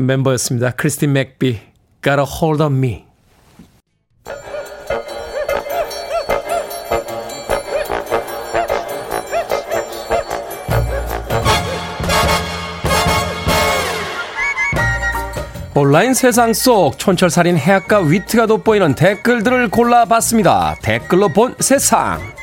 [0.07, 0.71] 멤버였습니다.
[0.71, 1.59] 크리스틴 맥비,
[2.03, 3.05] Got a Hold on Me.
[15.75, 20.77] 온라인 세상 속 촌철살인 해악과 위트가 돋보이는 댓글들을 골라봤습니다.
[20.83, 22.38] 댓글로 본 세상.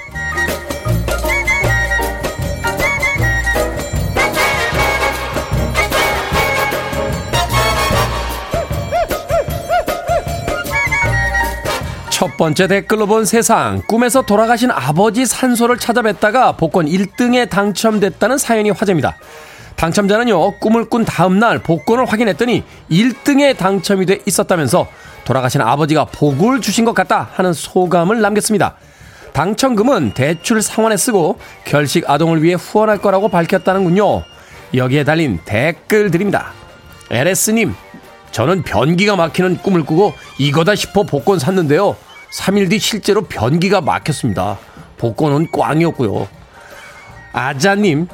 [12.25, 13.83] 첫 번째 댓글로 본 세상.
[13.85, 19.15] 꿈에서 돌아가신 아버지 산소를 찾아뵀다가 복권 1등에 당첨됐다는 사연이 화제입니다.
[19.75, 24.87] 당첨자는요, 꿈을 꾼 다음날 복권을 확인했더니 1등에 당첨이 돼 있었다면서
[25.23, 28.77] 돌아가신 아버지가 복을 주신 것 같다 하는 소감을 남겼습니다.
[29.33, 34.23] 당첨금은 대출 상환에 쓰고 결식 아동을 위해 후원할 거라고 밝혔다는군요.
[34.73, 36.53] 여기에 달린 댓글들입니다.
[37.11, 37.75] LS님,
[38.31, 41.95] 저는 변기가 막히는 꿈을 꾸고 이거다 싶어 복권 샀는데요.
[42.39, 44.57] 3일 뒤 실제로 변기가 막혔습니다.
[44.97, 46.27] 복권은 꽝이었고요.
[47.33, 48.07] 아자님,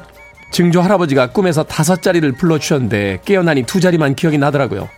[0.52, 4.88] 증조 할아버지가 꿈에서 다섯 자리를 불러주셨는데 깨어나니 두 자리만 기억이 나더라고요.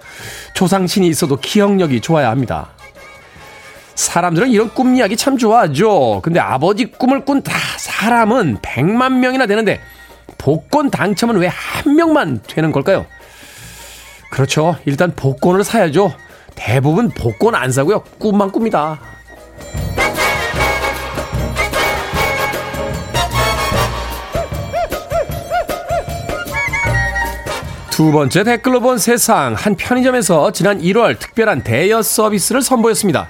[0.55, 2.71] 조상신이 있어도 기억력이 좋아야 합니다.
[3.95, 6.21] 사람들은 이런 꿈 이야기 참 좋아하죠.
[6.23, 9.81] 근데 아버지 꿈을 꾼 다 사람은 100만 명이나 되는데
[10.39, 13.07] 복권 당첨은 왜 한 명만 되는 걸까요?
[14.31, 14.77] 그렇죠.
[14.85, 16.13] 일단 복권을 사야죠.
[16.55, 18.03] 대부분 복권 안 사고요.
[18.19, 18.99] 꿈만 꿉니다.
[27.91, 33.29] 두 번째 댓글로 본 세상 한 편의점에서 지난 1월 특별한 대여 서비스를 선보였습니다.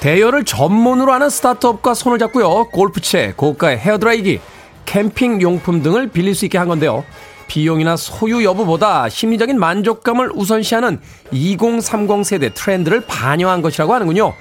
[0.00, 2.68] 대여를 전문으로 하는 스타트업과 손을 잡고요.
[2.70, 4.40] 골프채, 고가의 헤어드라이기,
[4.86, 7.04] 캠핑 용품 등을 빌릴 수 있게 한 건데요.
[7.48, 14.34] 비용이나 소유 여부보다 심리적인 만족감을 우선시하는 2030 세대 트렌드를 반영한 것이라고 하는군요.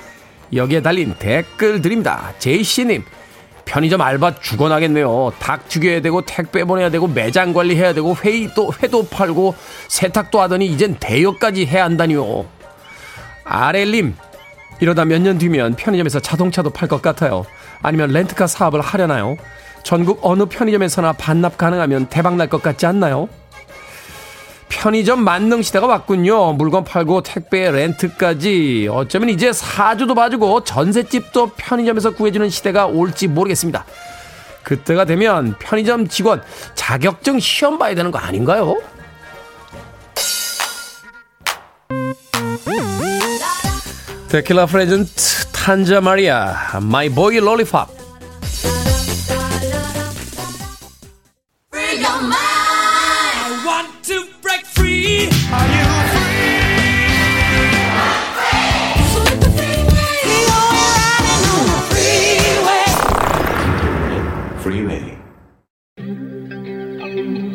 [0.53, 2.33] 여기에 달린 댓글들입니다.
[2.39, 3.03] 제이씨님,
[3.65, 5.33] 편의점 알바 죽어나겠네요.
[5.39, 9.55] 닭 튀겨야 되고 택배 보내야 되고 매장 관리해야 되고 회의도 회도 팔고
[9.87, 12.45] 세탁도 하더니 이젠 대여까지 해야 한다니요.
[13.43, 14.15] 아렐님
[14.81, 17.45] 이러다 몇 년 뒤면 편의점에서 자동차도 팔 것 같아요.
[17.81, 19.37] 아니면 렌트카 사업을 하려나요?
[19.85, 23.29] 전국 어느 편의점에서나 반납 가능하면 대박 날 것 같지 않나요?
[24.67, 26.53] 편의점 만능 시대가 왔군요.
[26.53, 28.89] 물건 팔고 택배 렌트까지.
[28.91, 33.85] 어쩌면 이제 사주도 봐주고 전셋집도 편의점에서 구해주는 시대가 올지 모르겠습니다.
[34.63, 36.41] 그때가 되면 편의점 직원
[36.73, 38.75] 자격증 시험 봐야 되는 거 아닌가요?
[44.29, 48.04] 데킬라 프레젠트 탄자 마리아 마이 보이 롤리팝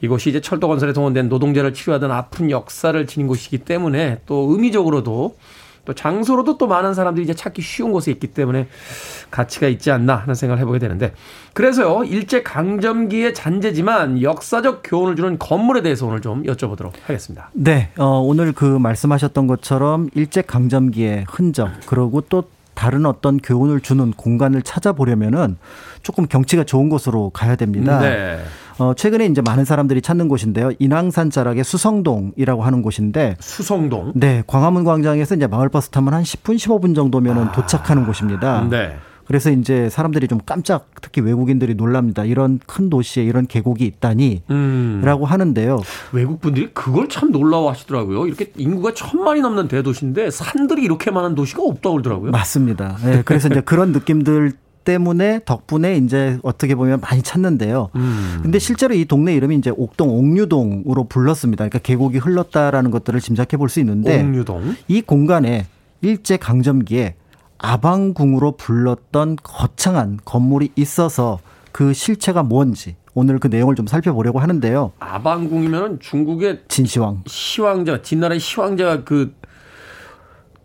[0.00, 5.36] 이곳이 이제 철도 건설에 동원된 노동자를 치료하던 아픈 역사를 지닌 곳이기 때문에 또 의미적으로도
[5.84, 8.68] 또 장소로도 또 많은 사람들이 이제 찾기 쉬운 곳에 있기 때문에
[9.30, 11.12] 가치가 있지 않나 하는 생각을 해보게 되는데
[11.54, 17.50] 그래서요 일제 강점기의 잔재지만 역사적 교훈을 주는 건물에 대해서 오늘 좀 여쭤보도록 하겠습니다.
[17.54, 24.10] 네, 어, 오늘 그 말씀하셨던 것처럼 일제 강점기의 흔적 그리고 또 다른 어떤 교훈을 주는
[24.12, 25.58] 공간을 찾아보려면은
[26.02, 28.00] 조금 경치가 좋은 곳으로 가야 됩니다.
[28.00, 28.38] 네.
[28.80, 30.70] 어, 최근에 이제 많은 사람들이 찾는 곳인데요.
[30.78, 34.12] 인왕산 자락의 수성동이라고 하는 곳인데 수성동.
[34.14, 37.52] 네, 광화문 광장에서 이제 마을 버스 타면 한 10분, 15분 정도면은 아.
[37.52, 38.66] 도착하는 곳입니다.
[38.70, 38.96] 네.
[39.26, 42.24] 그래서 이제 사람들이 좀 깜짝 특히 외국인들이 놀랍니다.
[42.24, 45.02] 이런 큰 도시에 이런 계곡이 있다니 음.
[45.04, 45.82] 라고 하는데요.
[46.12, 48.26] 외국 분들이 그걸 참 놀라워 하시더라고요.
[48.26, 52.30] 이렇게 인구가 천만이 넘는 대도시인데 산들이 이렇게 많은 도시가 없다고 그러더라고요.
[52.32, 52.96] 맞습니다.
[53.04, 57.90] 네, 그래서 이제 그런 느낌들 때문에 덕분에 이제 어떻게 보면 많이 찾는데요.
[57.96, 58.40] 음.
[58.42, 61.64] 근데 실제로 이 동네 이름이 이제 옥동 옥류동으로 불렀습니다.
[61.64, 64.74] 그러니까 계곡이 흘렀다라는 것들을 짐작해 볼 수 있는데 옥류동.
[64.88, 65.66] 이 공간에
[66.00, 67.14] 일제 강점기에
[67.58, 71.38] 아방궁으로 불렀던 거창한 건물이 있어서
[71.72, 74.92] 그 실체가 뭔지 오늘 그 내용을 좀 살펴보려고 하는데요.
[74.98, 79.34] 아방궁이면 중국의 진시황 시황자, 진나라의 시황자가 그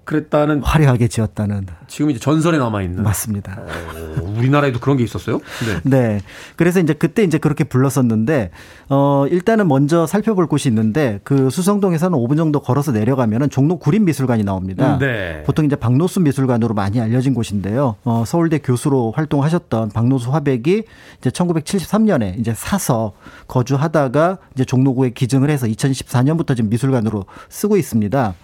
[0.05, 3.03] 그랬다는 화려하게 지었다는 지금 이제 전설에 남아 있는.
[3.03, 3.59] 맞습니다.
[3.59, 5.39] 어, 우리나라에도 그런 게 있었어요?
[5.39, 5.81] 네.
[5.97, 6.21] 네.
[6.55, 8.51] 그래서 이제 그때 이제 그렇게 불렀었는데,
[8.89, 14.97] 어, 일단은 먼저 살펴볼 곳이 있는데, 그 수성동에서는 5분 정도 걸어서 내려가면은 종로 구린미술관이 나옵니다.
[14.99, 15.43] 네.
[15.45, 17.95] 보통 이제 박노수 미술관으로 많이 알려진 곳인데요.
[18.03, 20.83] 어, 서울대 교수로 활동하셨던 박노수 화백이
[21.19, 23.13] 이제 1973년에 이제 사서
[23.47, 28.35] 거주하다가 이제 종로구에 기증을 해서 2014년부터 지금 미술관으로 쓰고 있습니다.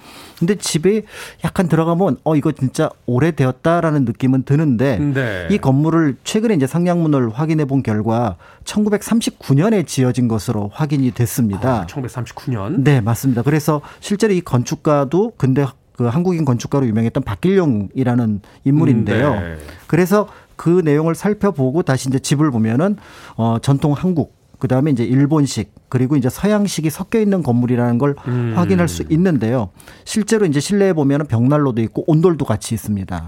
[0.42, 1.04] 근데 집에
[1.46, 5.48] 약간 들어가면 어 이거 진짜 오래되었다라는 느낌은 드는데 네.
[5.52, 11.82] 이 건물을 최근에 이제 상량문을 확인해 본 결과 1939년에 지어진 것으로 확인이 됐습니다.
[11.82, 12.82] 아, 1939년.
[12.84, 13.44] 네, 맞습니다.
[13.44, 19.34] 그래서 실제로 이 건축가도 근데 그 한국인 건축가로 유명했던 박길용이라는 인물인데요.
[19.34, 19.58] 음, 네.
[19.86, 22.98] 그래서 그 내용을 살펴보고 다시 이제 집을 보면은
[23.36, 28.54] 어 전통 한국 그다음에 이제 일본식 그리고 이제 서양식이 섞여 있는 건물이라는 걸 음.
[28.56, 29.72] 확인할 수 있는데요.
[30.06, 33.28] 실제로 이제 실내에 보면은 벽난로도 있고 온돌도 같이 있습니다.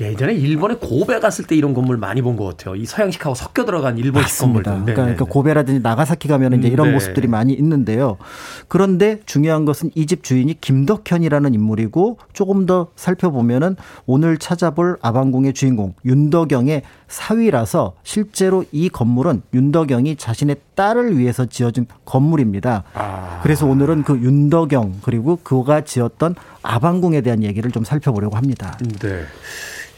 [0.00, 2.74] 예전에 일본에 고베 갔을 때 이런 건물 많이 본 것 같아요.
[2.74, 4.40] 이 서양식하고 섞여 들어간 일본식.
[4.40, 4.72] 건물들.
[4.72, 5.30] 네, 그러니까, 네, 그러니까 네.
[5.30, 6.92] 고베라든지 나가사키 가면 이제 이런 네.
[6.94, 8.18] 모습들이 많이 있는데요.
[8.68, 15.94] 그런데 중요한 것은 이 집 주인이 김덕현이라는 인물이고 조금 더 살펴보면은 오늘 찾아볼 아방궁의 주인공
[16.04, 22.84] 윤덕영의 사위라서 실제로 이 건물은 윤덕영이 자신의 딸을 위해서 지어진 건물입니다.
[22.94, 23.40] 아.
[23.42, 28.78] 그래서 오늘은 그 윤덕영 그리고 그가 지었던 아방궁에 대한 얘기를 좀 살펴보려고 합니다.
[29.00, 29.24] 네.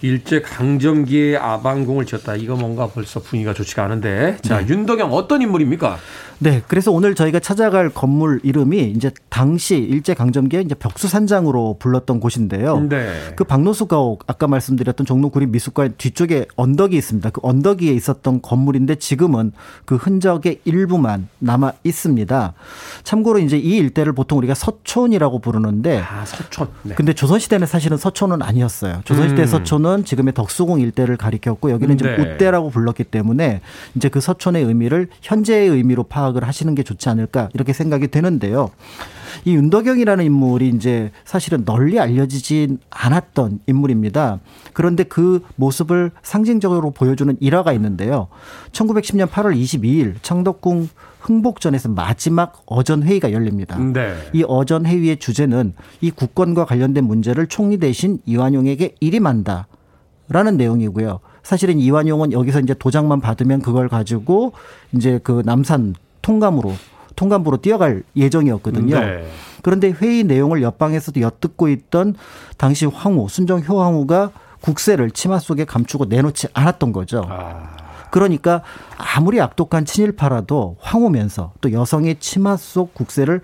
[0.01, 2.37] 일제 강점기에 아방궁을 지었다.
[2.37, 4.39] 이거 뭔가 벌써 분위기가 좋지가 않은데.
[4.43, 4.69] 자, 네.
[4.69, 5.99] 윤덕영 어떤 인물입니까?
[6.41, 6.63] 네.
[6.69, 12.81] 그래서 오늘 저희가 찾아갈 건물 이름이 이제 당시 일제 강점기에 이제 벽수산장으로 불렀던 곳인데요.
[12.89, 13.13] 네.
[13.37, 17.31] 그 박노수 가옥 아까 말씀드렸던 종로 구립 미술관 뒤쪽에 언덕이 있습니다.
[17.31, 19.53] 그 언덕 위에 있었던 건물인데 지금은
[19.85, 22.55] 그 흔적의 일부만 남아 있습니다.
[23.05, 26.69] 참고로 이제 이 일대를 보통 우리가 서촌이라고 부르는데 아, 서촌.
[26.83, 26.95] 네.
[26.95, 29.03] 근데 조선 시대는 사실은 서촌은 아니었어요.
[29.05, 29.47] 조선 시대 음.
[29.47, 32.17] 서촌은 지금의 덕수궁 일대를 가리켰고 여기는 네.
[32.17, 33.61] 지금 우대라고 불렀기 때문에
[33.95, 38.71] 이제 그 서촌의 의미를 현재의 의미로 파악 을 하시는 게 좋지 않을까 이렇게 생각이 되는데요.
[39.45, 44.41] 이 윤덕영이라는 인물이 이제 사실은 널리 알려지진 않았던 인물입니다.
[44.73, 48.29] 그런데 그 모습을 상징적으로 보여주는 일화가 있는데요.
[48.73, 50.89] 1910년 8월 22일 창덕궁
[51.21, 53.79] 흥복전에서 마지막 어전 회의가 열립니다.
[53.79, 54.15] 네.
[54.33, 59.67] 이 어전 회의의 주제는 이 국권과 관련된 문제를 총리 대신 이완용에게 일임한다.
[60.31, 61.21] 라는 내용이고요.
[61.43, 64.53] 사실은 이완용은 여기서 이제 도장만 받으면 그걸 가지고
[64.95, 65.95] 이제 그 남산
[66.29, 66.75] 통감으로
[67.17, 69.01] 통감부로 뛰어갈 예정이었거든요.
[69.01, 69.27] 네.
[69.63, 72.15] 그런데 회의 내용을 옆방에서도 엿듣고 있던
[72.59, 77.25] 당시 황후 순정 효황후가 국세를 치마 속에 감추고 내놓지 않았던 거죠.
[77.29, 77.71] 아.
[78.11, 78.63] 그러니까
[78.99, 83.41] 아무리 악독한 친일파라도 황후면서 또 여성의 치마 속 국세를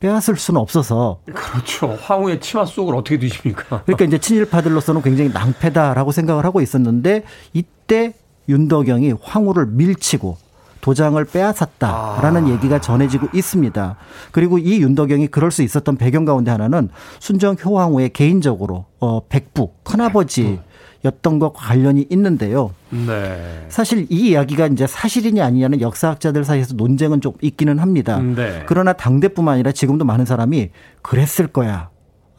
[0.00, 1.98] 빼앗을 수는 없어서 그렇죠.
[2.00, 3.82] 황후의 치마 속을 어떻게 뒤집니까?
[3.84, 8.14] 그러니까 이제 친일파들로서는 굉장히 낭패다라고 생각을 하고 있었는데 이때
[8.48, 10.47] 윤덕영이 황후를 밀치고
[10.80, 12.48] 도장을 빼앗았다라는 아.
[12.50, 13.96] 얘기가 전해지고 있습니다.
[14.30, 16.88] 그리고 이 윤덕영이 그럴 수 있었던 배경 가운데 하나는
[17.20, 20.60] 순정 효황후의 개인적으로 어 백부 큰아버지
[21.04, 22.72] 였던 것과 관련이 있는데요.
[22.90, 23.66] 네.
[23.68, 28.18] 사실 이 이야기가 이제 사실이냐 아니냐는 역사학자들 사이에서 논쟁은 좀 있기는 합니다.
[28.18, 28.64] 네.
[28.66, 30.70] 그러나 당대뿐만 아니라 지금도 많은 사람이
[31.02, 31.90] 그랬을 거야.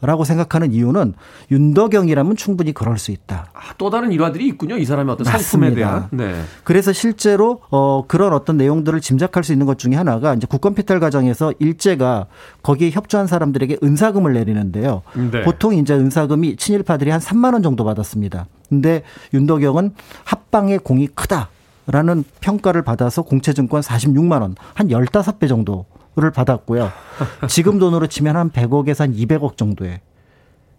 [0.02, 1.14] 라고 생각하는 이유는
[1.50, 3.50] 윤덕영이라면 충분히 그럴 수 있다.
[3.52, 4.78] 아, 또 다른 일화들이 있군요.
[4.78, 6.08] 이 사람의 어떤 상품에 대한.
[6.10, 6.40] 네.
[6.64, 11.00] 그래서 실제로 어 그런 어떤 내용들을 짐작할 수 있는 것 중에 하나가 이제 국권 피탈
[11.00, 12.26] 과정에서 일제가
[12.62, 15.02] 거기에 협조한 사람들에게 은사금을 내리는데요.
[15.30, 15.42] 네.
[15.42, 18.46] 보통 이제 은사금이 친일파들이 한 3만 원 정도 받았습니다.
[18.68, 19.02] 근데
[19.34, 19.92] 윤덕영은
[20.24, 21.50] 합방의 공이 크다
[21.86, 25.86] 라는 평가를 받아서 공채증권 46만 원, 한 15배 정도
[26.20, 26.92] 를 받았고요.
[27.48, 30.00] 지금 돈으로 치면 한 100억에서 한 200억 정도에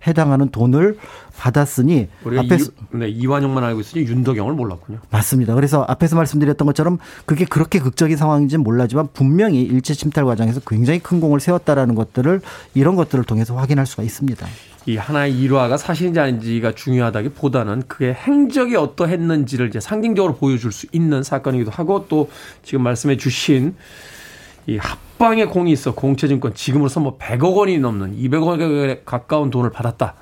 [0.05, 0.97] 해당하는 돈을
[1.37, 4.99] 받았으니 앞에서 이, 네, 이완용만 알고 있으니 윤덕영을 몰랐군요.
[5.09, 5.53] 맞습니다.
[5.55, 11.19] 그래서 앞에서 말씀드렸던 것처럼 그게 그렇게 극적인 상황인지는 몰라지만 분명히 일제 침탈 과정에서 굉장히 큰
[11.19, 12.41] 공을 세웠다라는 것들을
[12.73, 14.47] 이런 것들을 통해서 확인할 수가 있습니다.
[14.87, 21.69] 이 하나의 일화가 사실인지 아닌지가 중요하다기보다는 그의 행적이 어떠했는지를 이제 상징적으로 보여줄 수 있는 사건이기도
[21.69, 22.31] 하고 또
[22.63, 23.75] 지금 말씀해 주신
[24.67, 25.93] 이 합 방에 공이 있어.
[25.93, 30.15] 공채증권 지금으로서 뭐 100억 원이 넘는 200억에 가까운 돈을 받았다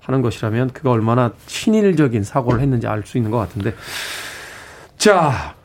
[0.00, 3.74] 하는 것이라면 그가 얼마나 친일적인 사고를 했는지 알 수 있는 것 같은데.
[4.96, 5.56] 자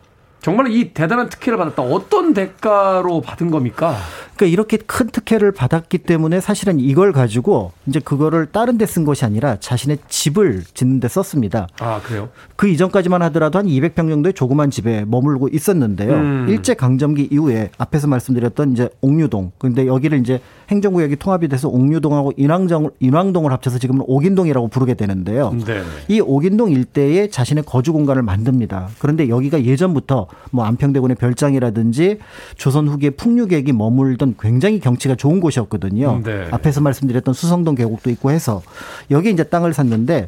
[0.42, 1.84] 정말 이 대단한 특혜를 받았다.
[1.84, 3.96] 어떤 대가로 받은 겁니까?
[4.42, 9.24] 그러니까 이렇게 큰 특혜를 받았기 때문에 사실은 이걸 가지고 이제 그거를 다른 데 쓴 것이
[9.24, 11.68] 아니라 자신의 집을 짓는 데 썼습니다.
[11.80, 12.28] 아, 그래요?
[12.58, 16.14] 그 이전까지만 하더라도 한 200평 정도의 조그만 집에 머물고 있었는데요.
[16.14, 16.46] 음.
[16.50, 19.52] 일제 강점기 이후에 앞에서 말씀드렸던 이제 옥류동.
[19.60, 25.56] 근데 여기를 이제 행정구역이 통합이 돼서 옥류동하고 인왕정 인왕동을 합쳐서 지금은 옥인동이라고 부르게 되는데요.
[25.66, 25.82] 네.
[26.08, 28.90] 이 옥인동 일대에 자신의 거주 공간을 만듭니다.
[29.00, 32.20] 그런데 여기가 예전부터 뭐 안평대군의 별장이라든지
[32.56, 36.16] 조선 후기의 풍류객이 머물던 굉장히 경치가 좋은 곳이었거든요.
[36.16, 36.48] 음, 네.
[36.52, 38.62] 앞에서 말씀드렸던 수성동 계곡도 있고 해서
[39.10, 40.28] 여기 이제 땅을 샀는데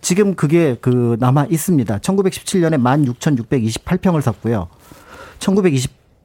[0.00, 1.98] 지금 그게 그 남아 있습니다.
[1.98, 2.78] 1917년에
[3.18, 4.68] 16,628평을 샀고요.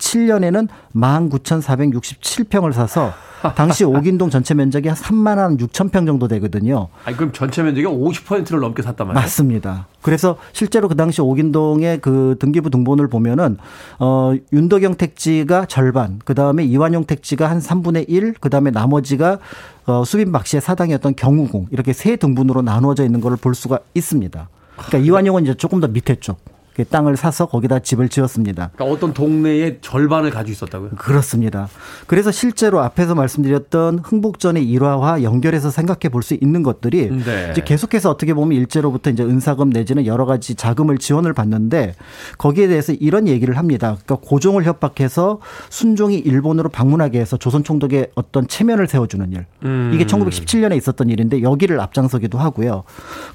[0.03, 3.13] 1927년에는 19,467평을 사서
[3.55, 6.87] 당시 옥인동 전체 면적이 한 3만 한 6천 평 정도 되거든요.
[7.03, 9.21] 아니 그럼 전체 면적이 50%를 넘게 샀단 말이에요?
[9.21, 9.87] 맞습니다.
[10.01, 13.57] 그래서 실제로 그 당시 옥인동의 그 등기부 등본을 보면은
[13.99, 19.39] 어 윤덕영 택지가 절반, 그다음에 이완용 택지가 한 3분의 1, 그다음에 나머지가
[19.85, 24.49] 어 수빈 박 씨의 사당이었던 경우궁 이렇게 세 등분으로 나누어져 있는 것을 볼 수가 있습니다.
[24.77, 26.39] 그러니까 이완용은 이제 조금 더 밑에 쪽.
[26.75, 28.71] 그 땅을 사서 거기다 집을 지었습니다.
[28.73, 30.89] 그러니까 어떤 동네의 절반을 가지고 있었다고요?
[30.97, 31.67] 그렇습니다.
[32.07, 37.49] 그래서 실제로 앞에서 말씀드렸던 흥복전의 일화와 연결해서 생각해 볼 수 있는 것들이 네.
[37.51, 41.95] 이제 계속해서 어떻게 보면 일제로부터 이제 은사금 내지는 여러 가지 자금을 지원을 받는데
[42.37, 43.97] 거기에 대해서 이런 얘기를 합니다.
[44.03, 49.45] 그러니까 고종을 협박해서 순종이 일본으로 방문하게 해서 조선 총독의 어떤 체면을 세워주는 일.
[49.63, 49.91] 음.
[49.93, 52.83] 이게 1917년에 있었던 일인데 여기를 앞장서기도 하고요.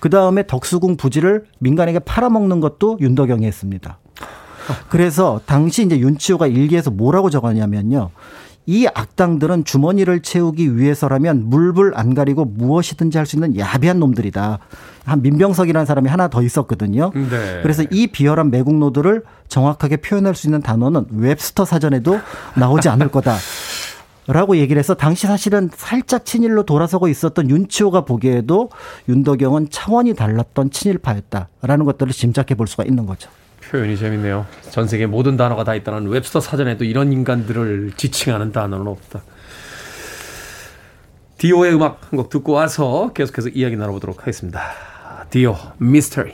[0.01, 3.99] 그 다음에 덕수궁 부지를 민간에게 팔아먹는 것도 윤덕 박경이 했습니다.
[4.89, 8.11] 그래서 당시 이제 윤치호가 일기에서 뭐라고 적었냐면요.
[8.67, 14.59] 이 악당들은 주머니를 채우기 위해서라면 물불 안 가리고 무엇이든지 할 수 있는 야비한 놈들이다.
[15.07, 17.11] 한 민병석이라는 사람이 하나 더 있었거든요.
[17.15, 17.61] 네.
[17.63, 22.21] 그래서 이 비열한 매국노들을 정확하게 표현할 수 있는 단어는 웹스터 사전에도
[22.57, 23.37] 나오지 않을 거다.
[24.29, 28.69] 라고 얘기를 해서 당시 사실은 살짝 친일로 돌아서고 있었던 윤치호가 보기에도
[29.09, 33.31] 윤덕영은 차원이 달랐던 친일파였다라는 것들을 짐작해 볼 수가 있는 거죠.
[33.63, 34.47] 표현이 재밌네요.
[34.71, 39.23] 전 세계 모든 단어가 다 있다는 웹스터 사전에도 이런 인간들을 지칭하는 단어는 없다.
[41.39, 44.61] 디오의 음악 한 곡 듣고 와서 계속해서 이야기 나눠보도록 하겠습니다.
[45.31, 46.33] 디오, 미스터리.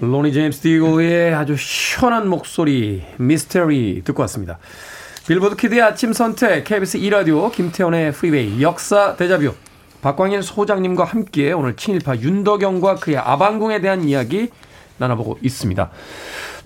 [0.00, 4.58] 로니 제임스 디오의 아주 시원한 목소리, 미스터리 듣고 왔습니다.
[5.26, 9.54] 빌보드 kid의 아침 선택, KBS 2라디오, 김태훈의 Freeway, 역사 데자뷰,
[10.00, 14.50] 박광일 소장님과 함께 오늘 친일파 윤덕영과 그의 아방궁에 대한 이야기
[14.98, 15.90] 나눠보고 있습니다.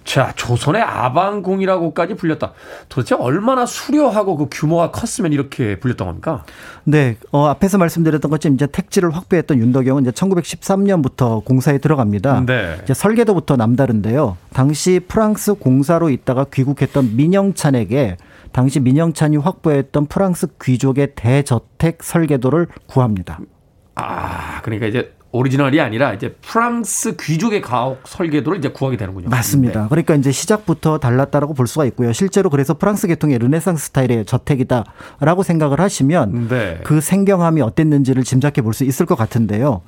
[0.04, 2.52] 자, 조선의 아방궁이라고까지 불렸다.
[2.90, 6.44] 도대체 얼마나 수려하고 그 규모가 컸으면 이렇게 불렸던 겁니까?
[6.84, 12.44] 네, 어, 앞에서 말씀드렸던 것처럼 이제 택지를 확보했던 윤덕영은 이제 1913년부터 공사에 들어갑니다.
[12.44, 12.78] 네.
[12.82, 14.36] 이제 설계도부터 남다른데요.
[14.52, 18.18] 당시 프랑스 공사로 있다가 귀국했던 민영찬에게
[18.52, 23.40] 당시 민영찬이 확보했던 프랑스 귀족의 대저택 설계도를 구합니다.
[23.94, 29.28] 아, 그러니까 이제 오리지널이 아니라 이제 프랑스 귀족의 가옥 설계도를 이제 구하게 되는군요.
[29.28, 29.82] 맞습니다.
[29.82, 29.86] 네.
[29.88, 32.12] 그러니까 이제 시작부터 달랐다라고 볼 수가 있고요.
[32.12, 36.80] 실제로 그래서 프랑스 계통의 르네상스 스타일의 저택이다라고 생각을 하시면 네.
[36.82, 39.82] 그 생경함이 어땠는지를 짐작해 볼 수 있을 것 같은데요.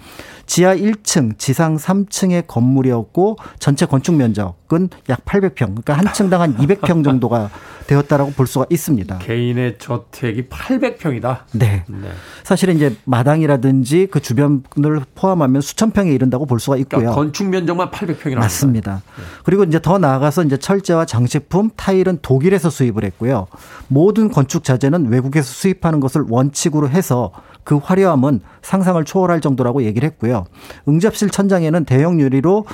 [0.44, 7.04] 지하 1층, 지상 3층의 건물이었고 전체 건축 면적은 약 800평, 그러니까 한 층당 한 200평
[7.04, 7.48] 정도가
[7.86, 9.18] 되었다라고 볼 수가 있습니다.
[9.18, 11.40] 개인의 저택이 800평이다.
[11.52, 11.84] 네.
[11.86, 12.08] 네.
[12.42, 16.98] 사실은 이제 마당이라든지 그 주변을 포함 하면 수천 평에 이른다고 볼 수가 있고요.
[16.98, 19.02] 그러니까 건축 면적만 800평이라는 맞습니다.
[19.44, 23.46] 그리고 이제 더 나아가서 이제 철제와 장식품, 타일은 독일에서 수입을 했고요.
[23.88, 27.30] 모든 건축 자재는 외국에서 수입하는 것을 원칙으로 해서
[27.64, 30.44] 그 화려함은 상상을 초월할 정도라고 얘기를 했고요.
[30.88, 32.66] 응접실 천장에는 대형 유리로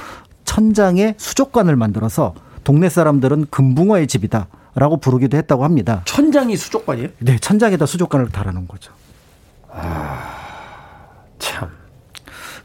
[0.45, 2.35] 천장에 수족관을 만들어서
[2.65, 6.03] 동네 사람들은 금붕어의 집이다 라고 부르기도 했다고 합니다.
[6.05, 7.09] 천장이 수족관이에요?
[7.19, 8.93] 네, 천장에다 수족관을 달아놓은 거죠.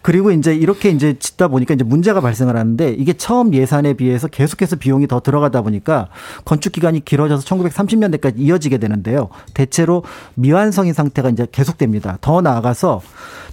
[0.04, 4.76] 그리고 이제 이렇게 이제 짓다 보니까 이제 문제가 발생을 하는데 이게 처음 예산에 비해서 계속해서
[4.76, 6.10] 비용이 더 들어가다 보니까
[6.44, 9.30] 건축 기간이 길어져서 1930년대까지 이어지게 되는데요.
[9.54, 10.04] 대체로
[10.36, 12.18] 미완성인 상태가 이제 계속됩니다.
[12.20, 13.02] 더 나아가서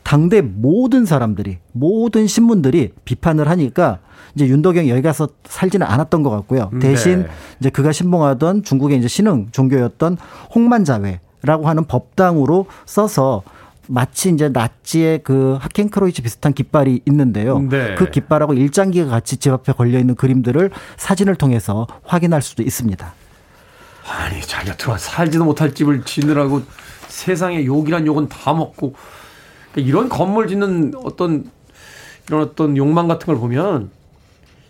[0.02, 4.00] 당대 모든 사람들이 모든 신문들이 비판을 하니까
[4.34, 6.70] 이제 윤덕영이 여기 가서 살지는 않았던 것 같고요.
[6.80, 7.28] 대신 네.
[7.60, 10.16] 이제 그가 신봉하던 중국의 이제 신흥 종교였던
[10.52, 13.42] 홍만자회 라고 하는 법당으로 써서
[13.90, 17.58] 마치 이제 나치의 그 하켄크로이츠 비슷한 깃발이 있는데요.
[17.58, 17.96] 네.
[17.96, 23.12] 그 깃발하고 일장기가 같이 집 앞에 걸려 있는 그림들을 사진을 통해서 확인할 수도 있습니다.
[24.08, 26.62] 아니 자기가 들어와 살지도 못할 집을 지느라고
[27.08, 28.94] 세상에 욕이란 욕은 다 먹고
[29.72, 31.50] 그러니까 이런 건물 짓는 어떤
[32.28, 33.90] 이런 어떤 욕망 같은 걸 보면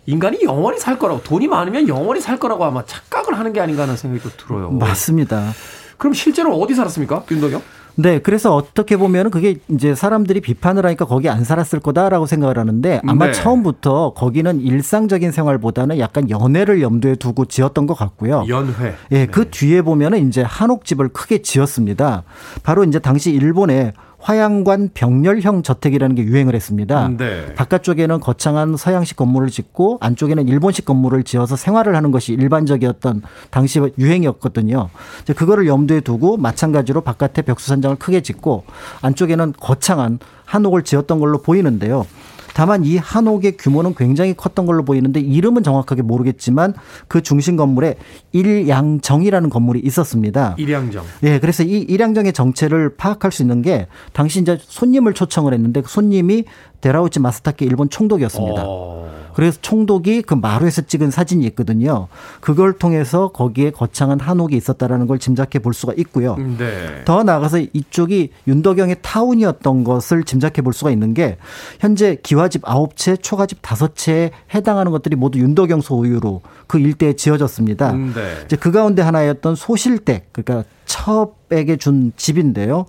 [0.07, 3.97] 인간이 영원히 살 거라고 돈이 많으면 영원히 살 거라고 아마 착각을 하는 게 아닌가 하는
[3.97, 4.71] 생각이 또 들어요.
[4.71, 5.53] 맞습니다.
[5.99, 7.63] 그럼 실제로 어디 살았습니까, 윤덕영?
[7.95, 13.01] 네, 그래서 어떻게 보면은 그게 이제 사람들이 비판을 하니까 거기 안 살았을 거다라고 생각을 하는데
[13.07, 13.33] 아마 네.
[13.33, 18.45] 처음부터 거기는 일상적인 생활보다는 약간 연애를 염두에 두고 지었던 것 같고요.
[18.49, 18.95] 연회.
[19.13, 22.25] 예, 그 뒤에 보면은 이제 한옥집을 크게 지었습니다.
[22.63, 27.09] 바로 이제 당시 일본에 화양관 병렬형 저택이라는 게 유행을 했습니다.
[27.17, 27.55] 네.
[27.55, 34.91] 바깥쪽에는 거창한 서양식 건물을 짓고 안쪽에는 일본식 건물을 지어서 생활을 하는 것이 일반적이었던 당시 유행이었거든요.
[35.23, 38.65] 이제 그거를 염두에 두고 마찬가지로 바깥에 벽수산장을 크게 짓고
[39.03, 42.07] 안쪽에는 거창한 한옥을 지었던 걸로 보이는데요.
[42.55, 46.75] 다만 이 한옥의 규모는 굉장히 컸던 걸로 보이는데 이름은 정확하게 모르겠지만
[47.09, 47.97] 그 중심 건물에
[48.33, 50.55] 일양정이라는 건물이 있었습니다.
[50.59, 51.05] 일양정.
[51.21, 55.89] 네, 그래서 이 일양정의 정체를 파악할 수 있는 게 당시 이제 손님을 초청을 했는데 그
[55.89, 56.45] 손님이
[56.81, 58.63] 데라우치 마스타케 일본 총독이었습니다.
[58.65, 59.20] 어.
[59.41, 62.09] 그래서 총독이 그 마루에서 찍은 사진이 있거든요.
[62.41, 66.37] 그걸 통해서 거기에 거창한 한옥이 있었다라는 걸 짐작해 볼 수가 있고요.
[66.37, 67.03] 네.
[67.07, 71.39] 더 나아가서 이쪽이 윤덕영의 타운이었던 것을 짐작해 볼 수가 있는 게
[71.79, 77.93] 현재 기와집 9채, 초가집 5채에 해당하는 것들이 모두 윤덕영 소유로 그 일대에 지어졌습니다.
[77.93, 78.43] 음, 네.
[78.45, 82.85] 이제 그 가운데 하나였던 소실댁, 그러니까 첩에게 준 집인데요.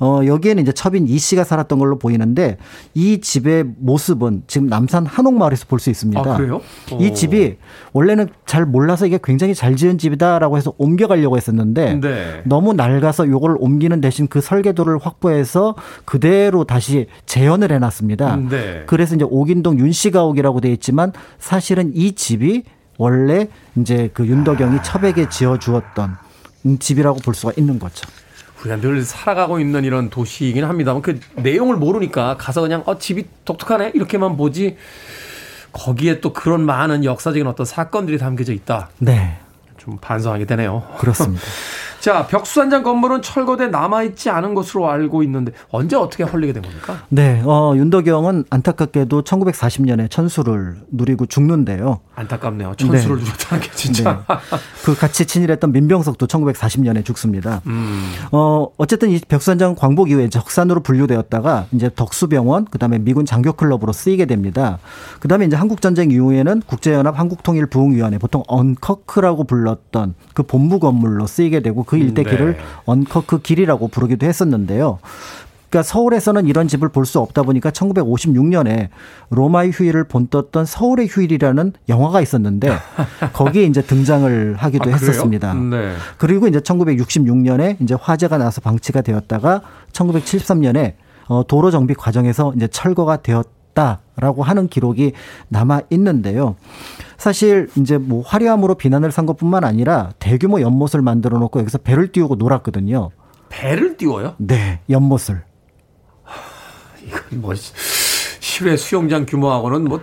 [0.00, 2.56] 어, 여기에는 이제 첩인 이 씨가 살았던 걸로 보이는데
[2.94, 6.20] 이 집의 모습은 지금 남산 한옥마을에서 볼 수 있습니다.
[6.20, 6.60] 아, 그래요?
[6.98, 7.12] 이 오.
[7.12, 7.56] 집이
[7.92, 12.42] 원래는 잘 몰라서 이게 굉장히 잘 지은 집이다라고 해서 옮겨가려고 했었는데 네.
[12.44, 15.74] 너무 낡아서 요걸 옮기는 대신 그 설계도를 확보해서
[16.04, 18.36] 그대로 다시 재현을 해놨습니다.
[18.48, 18.84] 네.
[18.86, 22.62] 그래서 이제 옥인동 윤씨가옥이라고 돼 있지만 사실은 이 집이
[22.98, 26.16] 원래 이제 그 윤덕영이 첩에게 지어 주었던
[26.78, 28.08] 집이라고 볼 수가 있는 거죠.
[28.60, 33.92] 우리가 늘 살아가고 있는 이런 도시이긴 합니다만 그 내용을 모르니까 가서 그냥 어 집이 독특하네
[33.94, 34.76] 이렇게만 보지
[35.72, 38.90] 거기에 또 그런 많은 역사적인 어떤 사건들이 담겨져 있다.
[38.98, 39.38] 네.
[39.78, 40.86] 좀 반성하게 되네요.
[40.98, 41.42] 그렇습니다.
[42.02, 47.04] 자, 벽수산장 건물은 철거돼 남아있지 않은 것으로 알고 있는데 언제 어떻게 헐리게 된 겁니까?
[47.10, 52.00] 네, 어, 윤덕영은 안타깝게도 1940년에 천수를 누리고 죽는데요.
[52.16, 52.74] 안타깝네요.
[52.74, 53.22] 천수를 네.
[53.22, 54.24] 누렸다는 게 진짜.
[54.28, 54.34] 네.
[54.84, 57.62] 그 같이 친일했던 민병석도 1940년에 죽습니다.
[57.66, 58.12] 음.
[58.32, 64.26] 어, 어쨌든 이 벽수산장 광복 이후에 적산으로 분류되었다가 이제 덕수병원, 그 다음에 미군 장교클럽으로 쓰이게
[64.26, 64.80] 됩니다.
[65.20, 71.84] 그 다음에 이제 한국전쟁 이후에는 국제연합 한국통일부흥위원회, 보통 언커크라고 불렀던 그 본부 건물로 쓰이게 되고
[71.92, 72.30] 그 일대 네.
[72.30, 74.98] 길을 언커크 길이라고 부르기도 했었는데요.
[75.68, 78.88] 그러니까 서울에서는 이런 집을 볼 수 없다 보니까 1956년에
[79.28, 82.70] 로마의 휴일을 본떴던 서울의 휴일이라는 영화가 있었는데
[83.34, 85.52] 거기에 이제 등장을 하기도 아, 했었습니다.
[85.52, 85.92] 네.
[86.16, 89.60] 그리고 이제 1966년에 이제 화재가 나서 방치가 되었다가
[89.92, 90.94] 1973년에
[91.28, 95.12] 어 도로 정비 과정에서 이제 철거가 되었다라고 하는 기록이
[95.48, 96.56] 남아 있는데요.
[97.26, 102.34] 사실 이제 뭐 화려함으로 비난을 산 것뿐만 아니라 대규모 연못을 만들어 놓고 여기서 배를 띄우고
[102.34, 103.10] 놀았거든요.
[103.48, 104.34] 배를 띄워요?
[104.38, 105.44] 네, 연못을.
[107.06, 110.00] 이건 뭐 실외 수영장 규모하고는 뭐뭐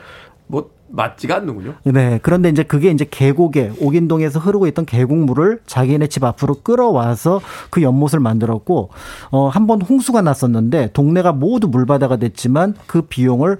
[0.47, 1.75] 뭐 맞지가 않는군요.
[1.83, 2.19] 네.
[2.23, 8.21] 그런데 이제 그게 이제 계곡에 옥인동에서 흐르고 있던 계곡물을 자기네 집 앞으로 끌어와서 그 연못을
[8.21, 8.89] 만들었고
[9.31, 13.57] 어 한 번 홍수가 났었는데 동네가 모두 물바다가 됐지만 그 비용을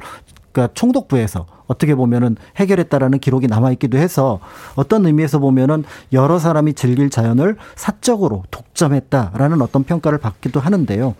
[0.51, 4.39] 그러니까 총독부에서 어떻게 보면은 해결했다라는 기록이 남아 있기도 해서
[4.75, 5.83] 어떤 의미에서 보면은
[6.13, 11.15] 여러 사람이 즐길 자연을 사적으로 독점했다라는 어떤 평가를 받기도 하는데요.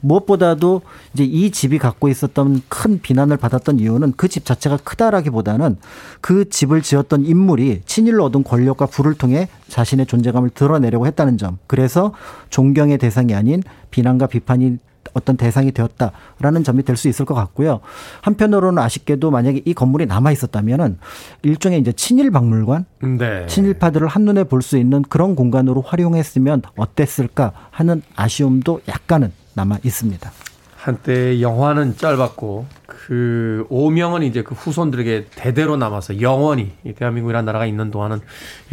[0.00, 5.78] 무엇보다도 이제 이 집이 갖고 있었던 큰 비난을 받았던 이유는 그 집 자체가 크다라기보다는
[6.20, 11.58] 그 집을 지었던 인물이 친일로 얻은 권력과 부를 통해 자신의 존재감을 드러내려고 했다는 점.
[11.66, 12.12] 그래서
[12.50, 14.78] 존경의 대상이 아닌 비난과 비판이
[15.14, 17.80] 어떤 대상이 되었다라는 점이 될 수 있을 것 같고요.
[18.22, 20.98] 한편으로는 아쉽게도 만약에 이 건물이 남아 있었다면은
[21.42, 22.84] 일종의 이제 친일 박물관,
[23.18, 23.46] 네.
[23.46, 30.30] 친일파들을 한눈에 볼 수 있는 그런 공간으로 활용했으면 어땠을까 하는 아쉬움도 약간은 남아 있습니다.
[30.76, 38.20] 한때 영화는 짧았고 그 오명은 이제 그 후손들에게 대대로 남아서 영원히 대한민국이라는 나라가 있는 동안은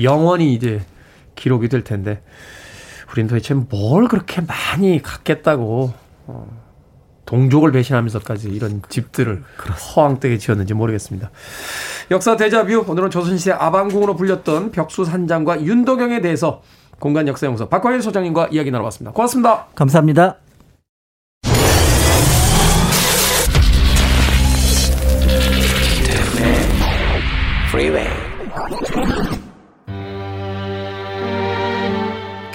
[0.01, 0.81] 영원히 이제
[1.36, 2.21] 기록이 될 텐데
[3.11, 6.04] 우리는 도대체 뭘 그렇게 많이 갖겠다고 어,
[7.26, 9.43] 동족을 배신하면서까지 이런 집들을
[9.95, 11.32] 허황되게 지었는지 모르겠습니다.
[12.11, 16.61] 역사 데자뷰 오늘은 조선시대 아방궁으로 불렸던 벽수산장과 윤덕영에 대해서
[16.99, 19.11] 공간 역사 연구소 박광일 소장님과 이야기 나눠봤습니다.
[19.11, 19.67] 고맙습니다.
[19.76, 20.38] 감사합니다.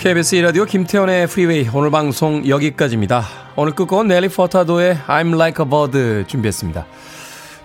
[0.00, 3.22] KBS 이라디오 김태훈의 Freeway 오늘 방송 여기까지입니다.
[3.54, 6.86] 오늘 끝곡은 넬리 포타도의 I'm Like a Bird 준비했습니다.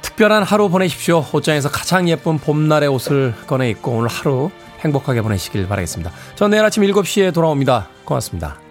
[0.01, 1.23] 특별한 하루 보내십시오.
[1.31, 6.11] 옷장에서 가장 예쁜 봄날의 옷을 꺼내 입고 오늘 하루 행복하게 보내시길 바라겠습니다.
[6.35, 7.87] 전 내일 아침 7시에 돌아옵니다.
[8.03, 8.64] 고맙습니다.